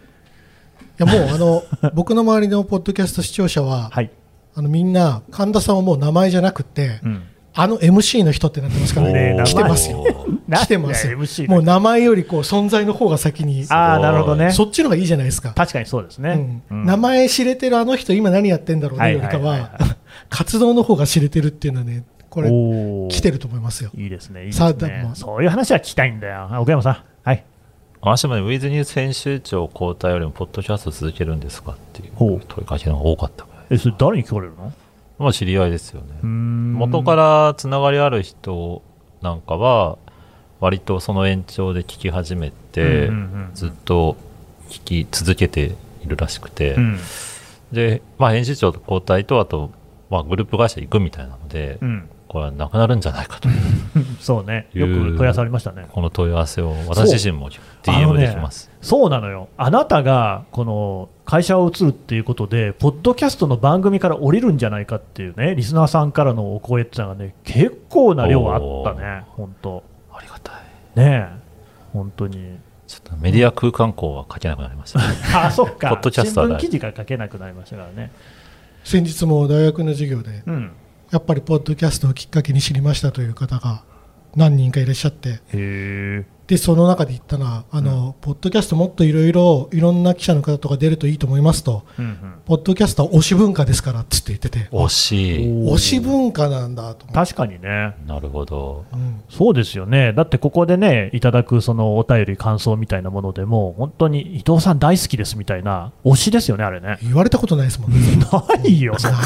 [0.97, 4.09] やもうあの僕の周りのポッドキャスト視聴者は、はい。
[4.57, 7.23] あのみんな神田さんはもう名前じゃなくって、うん。
[7.59, 10.05] あの MC の人ってなってますからねね来てますよ
[10.47, 11.17] な 来てますよ
[11.49, 14.51] もう名前よりこう存在の方が先にああ、なるほどね。
[14.51, 16.61] そっちの方がいいじゃないですか、確かにそうですね。
[16.69, 19.71] うん名前知れてるあの人今何やってんだろうねよりかは
[20.29, 22.49] 活動の方が知れてるっていうのはねこれ
[23.09, 24.61] 来てると思いますよいいですね、いいです。
[24.61, 26.47] ねそういう話は聞きたいんだよ。
[26.51, 26.97] あ奥山さん。
[27.23, 27.43] はい。
[28.01, 33.56] 私もね、ウィズニュース編集長交代よりも、ポッドキャスト続けるんですかっていう問いかけの方が多かった。
[33.69, 34.73] え、それ誰に聞かれるの？
[35.19, 36.19] まあ、知り合いですよね。
[36.23, 38.81] 元からつながりある人
[39.21, 39.97] なんかは、
[40.59, 43.09] 割とその延長で聞き始めて、
[43.53, 44.15] ずっと
[44.69, 46.99] 聞き続けているらしくて、うん。
[47.71, 49.71] で、まあ、編集長交代と、あと、
[50.09, 52.09] まあ、グループ会社行くみたいなので、うん。
[52.27, 53.49] これはなくなるんじゃないかと、
[54.19, 54.67] そうね。
[54.73, 55.85] よく問い合わせありましたね。
[55.89, 57.49] この問い合わせを私自身も
[57.83, 58.69] DM ねできます。
[58.81, 59.47] そうなのよ。
[59.57, 69.83] あなたが、この、会社を移るっていうことで、ポッドキャストの番組から降りるんじゃないかっていうね、リスナーさんからのお声ってのがね、結構な量あったね、本当。
[70.13, 70.55] ありがたい。
[70.95, 71.27] ねえ、
[71.93, 72.59] 本当に。
[72.87, 75.05] ちょっとメディア空間校は書けなくなりました、ね。
[75.35, 75.89] あ、そっか。
[75.95, 78.11] ポッドキャスト新聞記事が書けなくなりましたからね。
[78.83, 80.71] 先日も大学の授業でうん。
[81.11, 83.83] やっぱりポッドキャストをきっかけに知りましたという方が
[84.35, 85.41] 何人かいらっしゃって。
[86.47, 92.33] でその中で言ったのはあの、ポッドキャストもっといろいろいろんな記者の方とか出るといいと思いますとうんうん。
[92.47, 95.45] ポッドキャストは推し文化ですからっつって言ってて惜しい。
[95.45, 97.93] 推し文化なんだと確かにね。
[98.07, 98.85] なるほど。
[98.93, 100.13] うんそうですよね。
[100.13, 106.97] だってここでね、いただくそのお便り、感想みたいなものでも、本当に伊藤さん大好きですみたいな、推しですよね、あれね。
[107.03, 107.97] 言われたことないですもんね
[108.31, 109.19] ないよ、 そんな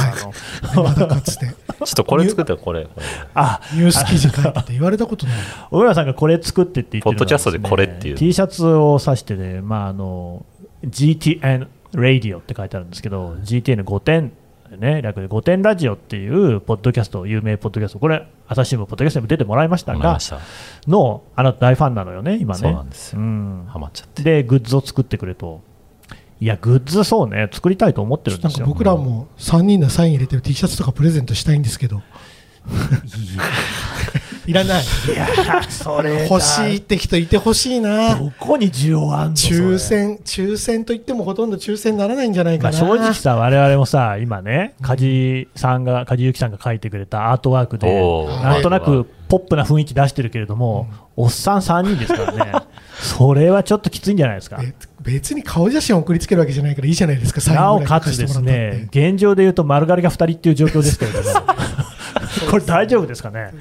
[0.74, 0.84] の。
[0.84, 1.54] まだかつて ちょ
[1.86, 2.86] っとこれ作ってこれ。
[2.86, 3.04] これ
[3.36, 5.36] あ、ニュース記事書いてて言われたことない
[5.70, 10.44] 小村さんがこれ作ってって言ってるのはポッドキャストでこれっていう T シャツを指してね、まあ、あの
[10.84, 14.32] GTN Radio って書いてあるんですけど、GTN5 点、
[14.78, 20.40] ね、略で5点ラジオっていうポッドキャスト、有名ポッドキャスト、これ、朝日新聞ポッドキャストにも出てもらいましたがた。
[20.88, 22.60] の、あなた大ファンなのよね、今ね。
[22.62, 24.24] そうなんですようんハマっちゃって。
[24.24, 25.62] で、グッズを作ってくれと。
[26.40, 28.66] いや、グッズそうね、作りたいと思ってるんですよ。
[28.66, 32.02] なんか僕らも3人のサイン入れてる T シャツとかプレゼントしたいんですけど
[34.48, 34.84] いらない。
[34.84, 35.28] いや、
[35.70, 38.16] それ欲しいって人いてほしいな。
[38.16, 47.88] どこに需要あんの抽選抽選といってもほとんど抽選にならないんじゃないまあ、かな、正直さ、我々もさ、今ね、梶さんが、梶ゆきさんが書いてくれたアートワークで、
[48.44, 52.52] なんとなくポップな雰囲気出してるけれども、おっさん3人ですからね、
[53.00, 54.58] それはちょっときついんじゃないですか。
[54.58, 54.74] べ
[55.14, 61.30] 別に顔写真送りつけるわけじゃないからいいじゃないですかなおかつですねて、現状で言うと丸刈りが2人っていう状況ですけれども、
[62.52, 63.52] これ大丈夫ですかね？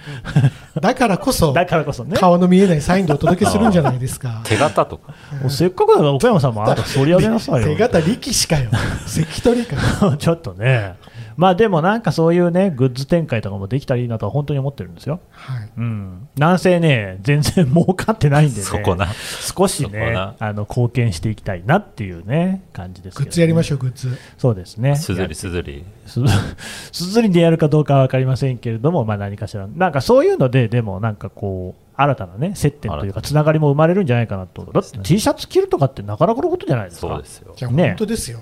[0.79, 2.17] だからこそだからこそね。
[2.17, 5.15] 顔の見えないサインでお届けするんじゃないですか手形とか。
[5.41, 7.69] もうせっかくだから岡山さんもあなた取り上げなさいよ。
[7.69, 8.71] 手形力士かよ
[9.07, 10.95] 関取か ちょっとね。
[11.41, 15.21] まあでもなんかそういうね、グッズ展開とかもできたらいいなとは本当に思ってるんですよ。
[15.31, 16.29] はいうん。
[16.37, 18.63] なんせね、全然儲かってないんでね。
[18.63, 19.09] そこな。
[19.57, 24.19] 少しねな、あの、貢献していきたいなっていうね、感じですけど、グッズやりましょょうグッズう。
[24.37, 24.97] そうですね。
[24.97, 25.83] すずりすずり。
[26.05, 26.21] す
[26.93, 37.09] すずりでやるかどうかは分かりませんけれども、まあ、何かしら、なんかそういうので、でもなんかこう、新たなね、接点というか、つながりも生まれるんじゃないかなと、だって T シャツ着るとかってなかなかのことじゃないですか。
[37.09, 37.71] そうですよ。
[37.71, 38.41] ね本当ですよ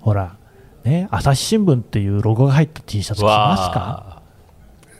[0.00, 0.36] ほら、
[0.88, 3.80] ね、朝日新聞っていうロゴが入った T シャツ着ますか？
[3.80, 4.22] わ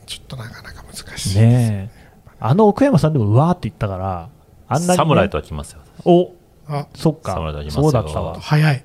[0.05, 1.99] ちょっとなかなか難しいねえ。
[2.39, 4.29] あの奥山さんでもうわーって言ったから、
[4.67, 5.81] あんなに、ね、ー侍とは来ますよ。
[6.05, 6.31] お
[6.67, 7.33] あそっか。
[7.33, 7.83] 侍とありますよ。
[7.83, 8.39] そうだったわ。
[8.39, 8.83] 早い。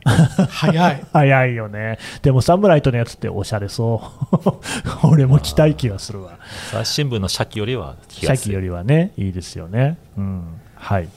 [0.49, 1.05] 早い。
[1.13, 1.99] 早いよね。
[2.23, 4.49] でもサムライトのやつっておしゃれそう。
[5.07, 6.39] 俺も着たい気がするわ。
[6.71, 9.99] 朝日新聞の社記よりは気社記よがするりはねいいですよね。
[10.17, 10.61] うん。
[10.75, 11.09] はい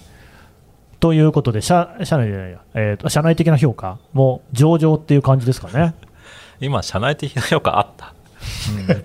[0.99, 5.93] ということで社社内じゃないや、えーと社内的な評価も上々っていう感じですかね、
[6.59, 8.13] 今社内的な評価あった？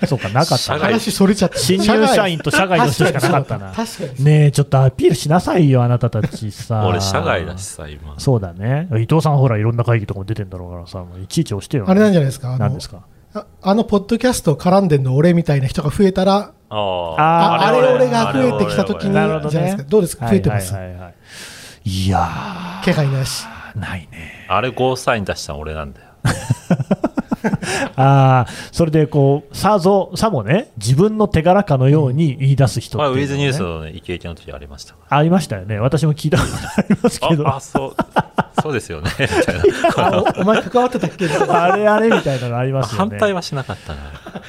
[0.00, 0.78] うん、そうかなかった。
[0.78, 3.72] 話それちゃった新入社員と社外の人しかなかったな。
[3.72, 6.86] 確かにねえちょっとアピールしなさいよあなたたちさ。
[6.86, 8.14] 俺社外だしさ今。
[8.18, 8.88] そうだね。
[8.92, 11.84] 伊藤さんほらいろんな会議とかも出てんだろうからさもういちいち押してよ。
[11.88, 12.48] あれなんじゃないですか？
[12.48, 13.00] あの何ですか？
[13.34, 19.82] ああのポッドキャスト絡んでんの俺みたいな人が増えたらああれ俺が増えてきた時にじなるほどねゃないですか。
[19.88, 20.28] どうですか？
[20.28, 20.72] 増えてます？
[20.74, 21.14] はいはいはいはい
[21.84, 23.46] いや気配なし。
[23.74, 24.46] ーないね。
[24.48, 26.06] あれゴーサイン出したの俺なんだよ。
[27.96, 33.44] ああそれでこうさぞさもね自分の手柄かのように言い出す人まあ、っていうのね。
[33.44, 34.94] ウィズニュースの、ね、イケイケの時ありました。
[34.94, 35.78] かありましたよね。
[35.80, 37.42] 私も聞いたことありますけど。
[37.44, 37.94] らああそう
[38.62, 39.10] そうですよね。
[39.18, 39.62] みたいな。
[39.96, 41.26] あおお前関わってたっけ？
[41.50, 43.10] あれあれみたいなのありますよね。
[43.10, 43.98] 反対はしなかったな。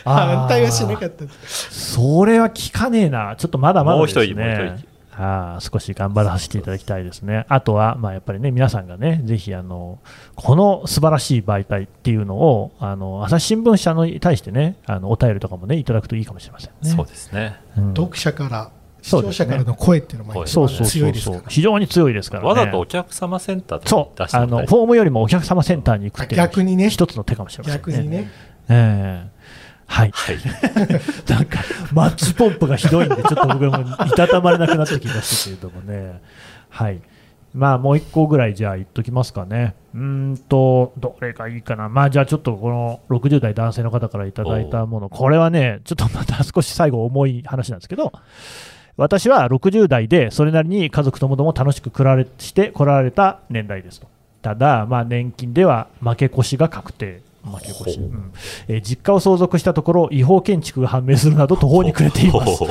[0.06, 1.26] 反対はしなかった。
[1.48, 4.22] それは聞かねえな、ちょっとまだまだですね。
[4.22, 7.46] もう一人もう一人あー少し頑張らせていただきたいですね。
[7.50, 10.00] あとは、まあ、やっぱりね、皆さんがね、ぜひあの、
[10.36, 16.90] この素晴らしい媒体っていうのを、あの朝日新聞社に対してね、あのお便りとかもね、いただくといいかもしれませんね。
[16.90, 17.56] そうですね。
[17.78, 17.94] うん。
[17.94, 18.72] 読者から
[19.02, 20.92] 視聴者からの声っていうのも一そう番そうそうそう。
[20.92, 22.50] 強いですから、非常に強いですからね。
[22.50, 24.18] わざとお客様センターとそう。
[24.18, 26.90] 出してあの、フォームよりもお客様センターに行くっていう逆にね。
[26.90, 27.80] 一つの手かもしれませんね。
[27.80, 28.32] 逆にね。
[28.70, 29.33] ええ
[29.86, 30.12] はい。
[30.12, 30.38] はい
[31.30, 31.60] なんか、
[31.94, 36.22] マッチポンプがひどいんで、ちょっと僕もいたたまれなくなってきましたけれどもね。
[36.70, 37.00] はい。
[37.54, 39.76] まあ、もう一個ぐらい、じゃあ言っときますかね。
[39.94, 41.88] うーんと、どれがいいかな。
[41.88, 48.12] まあ、じゃあちょっとこの60代男性の方からいただいたもの、これはね、ちょっとまた少し最後重い話なんですけど、
[48.98, 54.08] 私は60代でそれなりに家族ともども楽しく暮られして来られた年代ですと。
[54.42, 57.22] ただ、まあ、年金では負け越しが確定。
[57.44, 58.08] 負け越し、ほう。
[58.08, 58.32] うん。
[58.68, 62.64] えー実家を相続したところ違法建築が判明するなど途方に暮れています。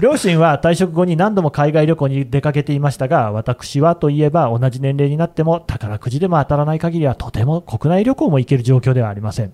[0.00, 9.52] 両親は退職後に何度も海外旅行に出かけていましたが私はといえば同じ年齢になっても宝くじでも当たらない限りはとても国内旅行も行ける状況ではありません、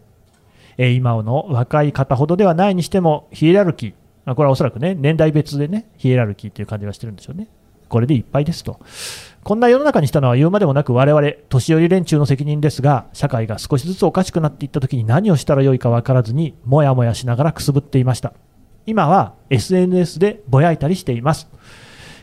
[0.78, 3.94] えー今の若い方ほどではないにしてもヒエラルキー。
[4.26, 7.48] あこれはおそらくね年代別でねヒエラルキーという感じがしてるんでしょうね。
[7.88, 8.80] これでいっぱいですと
[9.44, 18.32] こんな世の中にしたのは言うまでもなく我々年寄り連中の責任ですが社会が少しずつおかしくなっていった時に何をしたらよいか分からずにもやもやしながらくすぶっていました。
[18.86, 21.50] 今は SNS でぼやいたりしています。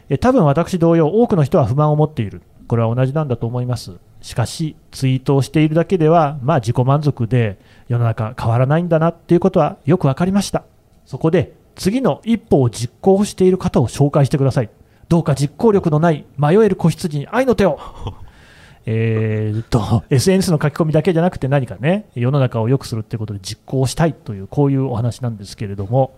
[0.10, 2.42] え多分私同様多くの人は不満を持っている。
[2.68, 4.00] これは同じなんだと思います。
[4.22, 10.64] しかしツイートをしているだけではまあ自己満足で世の中変わらないんだなっていうことはよく分かりました。
[11.06, 14.72] そこで次の一歩を実行している方を紹介してください。
[15.12, 17.78] どうか実行力のない迷える子羊に愛の手を。
[18.86, 26.14] えーっと SNS の書き込みだけじゃなくて何かね世の中を良くするっていうことで実行したいというこういうお話なんですけれども。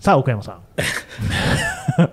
[0.00, 0.60] さあ奥山さん。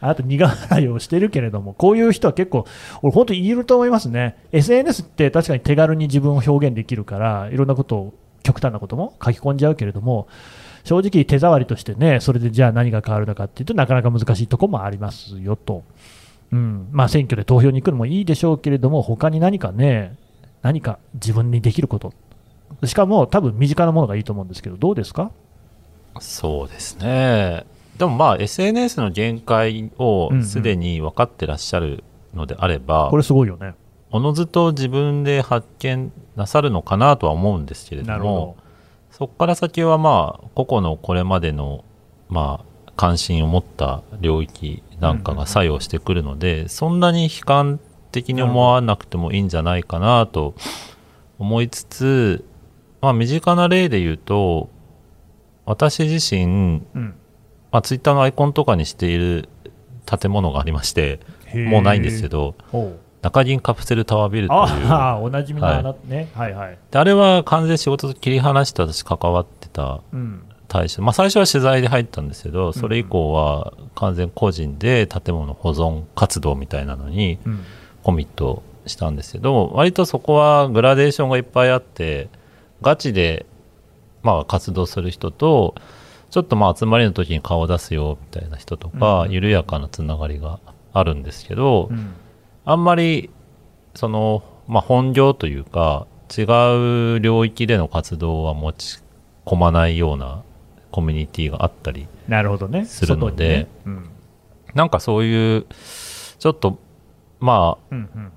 [0.00, 2.66] あなた苦笑いをしてるけれどもこういう人は結構
[3.00, 4.36] 俺本当にいると思いますね。
[4.52, 10.28] SNS って確かに手軽に自分を表現できるからいろんなことを極端なことも書き込んじゃうけれども
[10.84, 15.82] 正直手触りとしてねそれでじゃあ何が変わるのかっていうとなかなか難しいところもありますよと。
[16.50, 20.16] うんまあ、選挙で投票に行くのもいいでしょうけれども、他に何かね、
[20.62, 22.14] 何か自分にできること、
[22.86, 25.30] しかも多分身近なものがいいと思うんですけど、どうですか？
[26.20, 27.66] そうですね。
[27.98, 33.74] でもまあ SNS の限界をすでに分かってらっしゃるのであれば、これすごいよね。
[34.10, 38.56] おのずと自分で発見なさるのかなとは思うんですけれどなるほも、
[39.18, 41.84] そこから先はまあ個々のこれまでの
[42.28, 47.80] まあ関心を持った領域なんかが作用してくるので、そんなに悲観
[48.12, 50.54] 的に思わなくてもいいんじゃないかなと
[51.38, 52.44] 思いつつ、
[53.00, 54.68] まあ身近な例で言うと、
[55.64, 57.00] 私自身、ど。
[57.00, 57.14] うん
[57.70, 59.48] まあ、ツイッターのアイコンとかにしている
[60.06, 61.20] 建物がありまして、
[61.54, 62.54] もうないんですけど。
[63.22, 66.28] 中銀カプセルタワービルという、ああ、おなじみのはいね。
[66.34, 66.78] はいはい。
[66.90, 70.42] であれは完全に仕事と切り離して私関わってたうん。
[70.68, 77.64] 対象、まあ、最初は取材で入ったんですけどそれ以降は完全個人で建物保存活動みたいなのにうん。
[78.02, 82.28] コミットしたんですけど割とそこはグラデーションがいっぱいあって
[82.80, 83.44] ガチで
[84.22, 85.74] まあ活動する人と
[86.30, 90.60] ちょっとまあ集まりの時に顔を出すよみたいな人とか、うん緩やかなつながりが
[90.92, 92.12] あるんですけど、うん
[92.70, 93.30] あんまり
[93.94, 96.06] その、まあ、本業というか
[96.36, 96.42] 違
[97.16, 99.02] う領域での活動は持ち
[99.46, 100.42] 込まないような
[100.90, 102.84] コミュニティがあったりなるほどね。
[102.84, 104.08] するので外にね。
[104.74, 105.66] なんかそういう
[106.38, 106.78] ちょっと
[107.40, 108.32] まあ、うんうん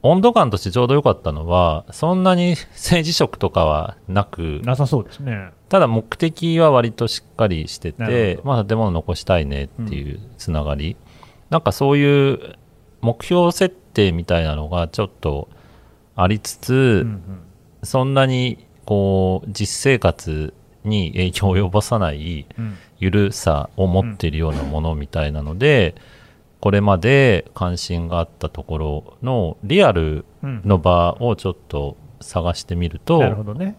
[0.00, 5.50] 温度感としてちょうど良かったのは、そんなに政治色とかはなくうん、なさそうですね。
[5.68, 10.96] ただ目的は割としっかりしててまあ、建物残したいねっていうつながり、
[11.50, 12.56] なんかそういう
[13.08, 15.48] 目標設定みたいなのがちょっと
[16.14, 17.20] ありつつ、うんうん
[17.84, 20.52] そんなにこう実生活
[20.82, 25.94] に影響を及ぼさないうんゆるさを持っているようなものみたいなので、
[26.58, 33.20] これまで関心があったところのリアルうんの場をちょっと探してみると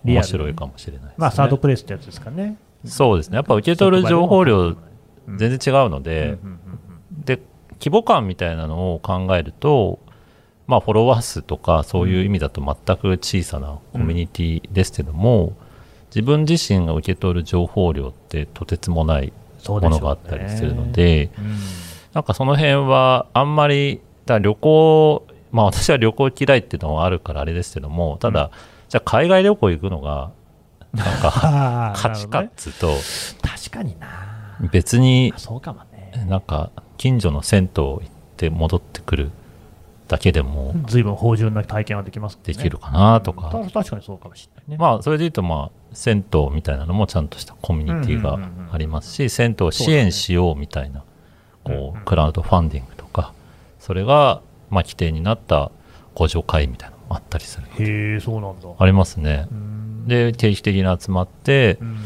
[0.05, 1.15] 面白いかもしれないですね。
[1.17, 2.57] まあ、サードプレイスってやつですかね。
[2.85, 3.35] そうですね。
[3.35, 6.37] やっぱ受け取る情報量うん全然違うので、
[7.79, 9.99] 規模感みたいなのを考えると、
[10.67, 15.53] まあ、フォロワー数とかそういう意味だと全く小さなコミュニティですけども、
[16.09, 19.33] 自分自身が受け取る情報量ってとてつもない
[19.67, 21.55] ものがあったりするので、うん
[22.13, 28.51] なんかその辺はあんまり、だ旅行、まあ 私は旅行嫌いっていうのはあるからあれですけども、ただ、
[28.89, 30.31] じゃあ海外旅行行くのが、
[30.93, 32.93] なんか 価値かっつうと、
[33.41, 34.07] 確かにな。
[34.71, 36.25] 別にあそうかもね。
[36.27, 38.01] なんか近所の銭湯行っ
[38.35, 39.31] て戻ってくる
[40.09, 44.77] だけでも随分芳醇な体験はできますできるかなとか、た確かにそうかもしれないね。
[44.77, 48.37] まあそれで言うとまあ銭湯みたいなのもちゃんとしたコミュニティが
[48.71, 51.09] ありますし、銭湯を支援しようみたいな、うんうん
[51.61, 53.33] こうクラウドファンディングとか、
[53.79, 55.71] それがまあ規定になった
[56.15, 57.67] 互助会みたいなのもあったりする。
[57.77, 58.67] へえ、そうなんだ。
[58.77, 59.47] ありますね。
[59.51, 61.97] うんで、定期的に集まってう、ん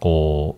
[0.00, 0.56] こ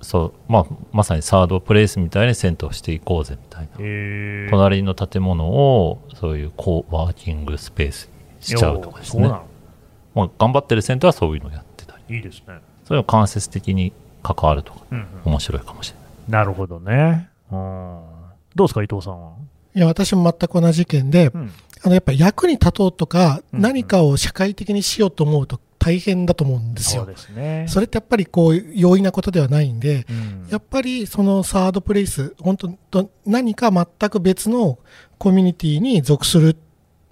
[0.00, 4.50] そう、まあ、まさにサードプレイスみたいに銭湯をしていこうぜみたいな。
[4.50, 9.24] 隣の建物をそういうコーワーキングスペースにしちゃうとかですね。
[9.24, 9.42] そうな
[10.14, 12.58] まあ、頑張ってる銭湯はそういうのをやってたり、のいいですね。
[12.84, 13.92] そういうの間接的に
[14.22, 15.96] 関わるとか、うんうん面白いかもしれ
[16.32, 16.40] ない。
[16.40, 17.28] なるほどね。
[17.52, 18.00] うん
[18.54, 19.32] どうですか、伊藤さんは？
[19.74, 27.06] いや、私も全く同じ意見で、うんあの、やっぱ役に立とうとか、うん何かを社会的にしようと思うと大変だと思うんですそうよ。
[27.06, 27.64] ですね。
[27.66, 34.78] それってやっぱりこう、容易なことではないんで、うんやっぱりそのサードプレイス、本当と何か全く別の
[35.18, 36.56] コミュニティに属する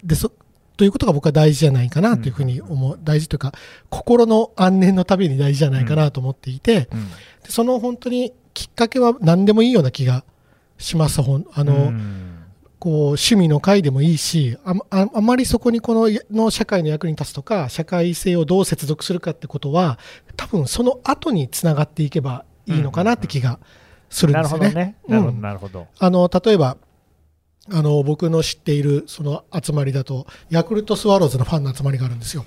[0.03, 0.31] でそ
[0.77, 3.53] ということが僕は大事じゃないかなというふうに思う、大事というか、
[3.89, 7.09] 心の安寧のために大事じゃないかなと思っていて、うん
[7.43, 10.23] でその本当にきっかけは何でもいいような気が
[10.77, 11.21] します。
[11.23, 12.28] ほんあの、うん
[12.79, 19.99] こう趣味の会でもいいしあああまりそこにこのの社会の役に立つとか社会性をどう接続するかってことは
[20.37, 23.59] 多分その後につながっていけばいいのかなって気が
[24.09, 24.95] するんなですよね。
[25.07, 25.87] なるほど、うんなるほど。
[25.99, 26.77] あの例えば
[27.71, 32.45] あの僕の知っているその集まりだとヤクルトスワローズのファンの集まりがあるんですよ。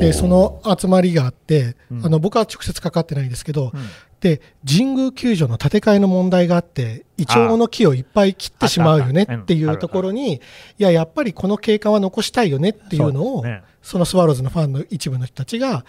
[0.00, 3.80] でその集まりがあって、うんあの僕は直接関わってないんですけど、うん
[4.24, 10.40] で神宮球場の建て替えの問題があってイチョウの木をいっぱい切ってしまうよねあっていうところにい
[10.78, 13.44] ややっぱりこの景観は残したいよねっていうのを
[13.82, 15.84] そのスワローズのファンの一部の人たちが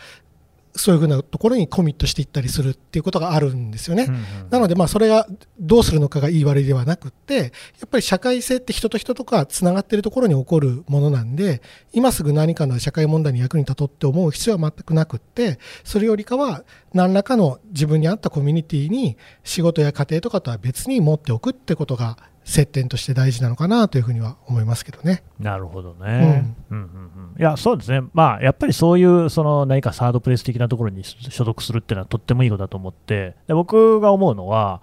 [0.76, 4.06] そういうふうなところにコミットしていったりするっていうことがあるんですよね。
[4.08, 5.28] うんうんなので、まあ、それが
[5.60, 7.42] どうするのかがいい悪いではなくって、や
[7.86, 11.62] っぱり社会性って人と人とかつながっているところに起こるものなんで、
[11.94, 16.64] 今すぐ何かの社会問題に役に立とうって思う必要は全くなくって、それよりかは
[16.94, 25.24] 何らかの自分に合ったコミュニティに仕事や家庭とかとは別に持っておくってことが接点として大事なのかなというふうには思いますけどね。
[25.40, 26.54] なるほどね。
[26.70, 28.02] うんうんうんいや、そうですね。
[28.14, 34.82] まあ、やっぱりそういう、その何かサードプレイス的なところに所属するっていうのはとってもいいことだと思って、で僕が思うのは、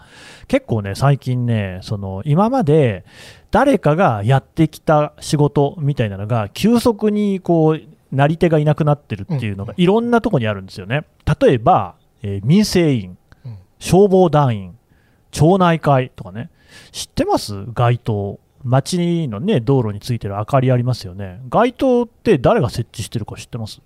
[0.48, 3.04] 結構ね、最近ね、その今まで
[3.52, 11.04] 誰かがやってきた仕事みたいなのが、急速にこう、なり手がいなくなってるっていうのが、いろんなところにあるんですよね。
[11.40, 14.76] 例えば、えー民生委員うん、消防団員、
[15.30, 16.50] 町内会とかね、
[16.90, 17.64] 知ってます？
[17.72, 18.40] 街灯。
[18.64, 21.40] 街のね、道路についてる明かりありますよね。
[21.48, 23.80] 街灯って誰が設置してるか知ってます？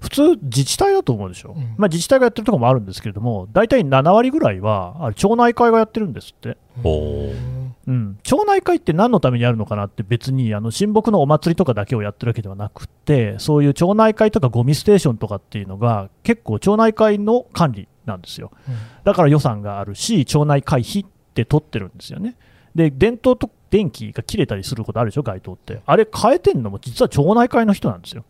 [0.00, 6.56] 普通、自治体だと思うでしょ、うんまあ、自治体がやってるところもあるんですけれども、大体7割ぐらいは、あれ町内会がやってるんですって。
[6.84, 7.57] おー
[7.88, 18.52] うん、町内会って何のためにあるのかなって別にあの親睦のお祭りとかだけをやってるわけではなくてそういう町内会とかゴミステーションとかっていうのが結構町内会の管理なんですよ。
[19.04, 22.36] だから予算があるし町内会費って取ってるんですよね。
[22.74, 25.80] で電灯と電気が切れたりすることあるでしょ街灯って。
[25.86, 28.24] あれ変えてんのも実は町内会の人なんですよ、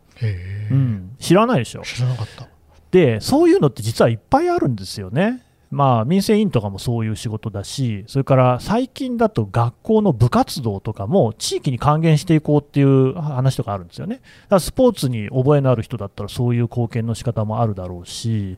[0.71, 1.81] うん、知らないでしょ。
[1.81, 2.47] 知らなかった。
[2.91, 5.43] でそういうのって実はいっぱいあるんですよね。
[5.71, 14.15] まあ、民生委員とかもそういう仕事だし、それから最近だと学校の部活動とかも地域に還元していこうっていう話とかあるんですよね。
[14.15, 18.57] だからスポーツに覚えのある人だったらそういう貢献の仕方もあるだろうし、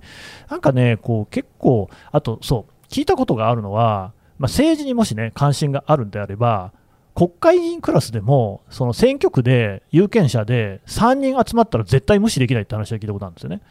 [0.49, 6.71] なんかね、こう結構、あとそう、聞いたことがあるのは、まあ、政治にもしね、関心があるんであれば、
[7.13, 13.61] 国会議員クラスでも、その選挙区で有権者で3人集まったら絶対無視できないって話は聞いたことあるんですよね。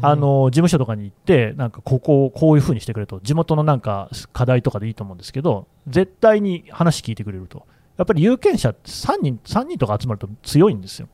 [0.00, 7.66] あの事務所とかに行って、なんかここをこういうふうにしてくれと、地元のなんか課題とかでいいと思うんですけど、絶対に話聞いてくれると、
[7.96, 11.08] やっぱり有権者って3人 ,3 人とか集まると強いんですよ。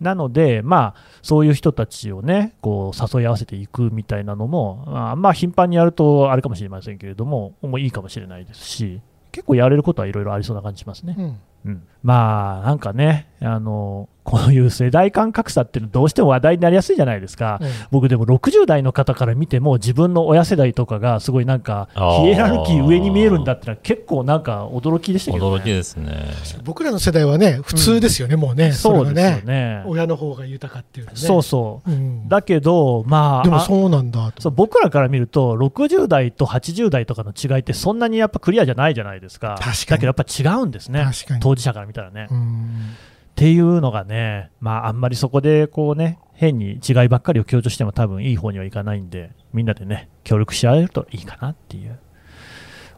[0.00, 9.00] なので、まあ、そういう人たちをね、こう誘い合わせていくみたいなのも、まあ、まあ頻繁にやるとあれかもしれませんけれども、もういいかもしれないですし、
[9.32, 11.14] 結構やれることはいろいろありそうな感じしますね。
[11.18, 17.68] うんうん、まあなんかねあのこういう世代間格差っていうのどうしても話題になりやすいじゃないですか、うん。
[17.90, 21.88] 僕でも60代の方から見ても自分の親世代とかがすごいなんか
[22.22, 26.26] ヒエラルキー上に見えるんだってのは結構なんか驚きでしたけど、ね、驚きですね。
[26.64, 29.42] 僕らの世代はね、普通ですよね、もうね、そうですね。
[29.44, 31.12] ね親の方が豊かっていうね。
[31.14, 31.90] そうそう。
[31.90, 32.28] うん。
[32.28, 34.42] だけどまああでもそうなんだと。
[34.42, 39.56] そう僕らから見ると60代と80代とかの違いってそんなにやっぱクリアじゃないじゃないですか。
[39.58, 39.86] 確かに。
[39.86, 41.02] だけどやっぱ違うんですね。
[41.04, 42.96] 確かに当事者から見たらね、うん
[43.30, 51.98] っていうのがね、まあ、あんまりそこでこうね、変に違いばっかりを強調しても多分いい方にはいかないんで、みんなでね、協力し合えるといいかなっていう。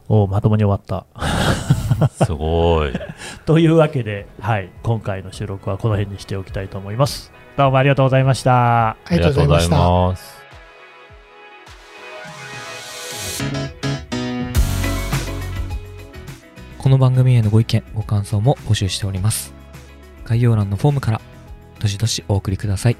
[0.09, 1.05] おまともに終わった。
[2.25, 2.91] すごい。
[3.45, 7.31] というわけで、はい、今回の収録はこの辺にしておきたいと思います。
[7.55, 8.89] どうもありがとうございました。
[8.89, 9.77] ありがとうございました。
[9.77, 10.43] ます。
[16.83, 19.53] この番組へのご意見、ご感想も募集しております。
[20.25, 21.21] 概要欄のフォームから、
[21.79, 22.97] どしどしお送りください。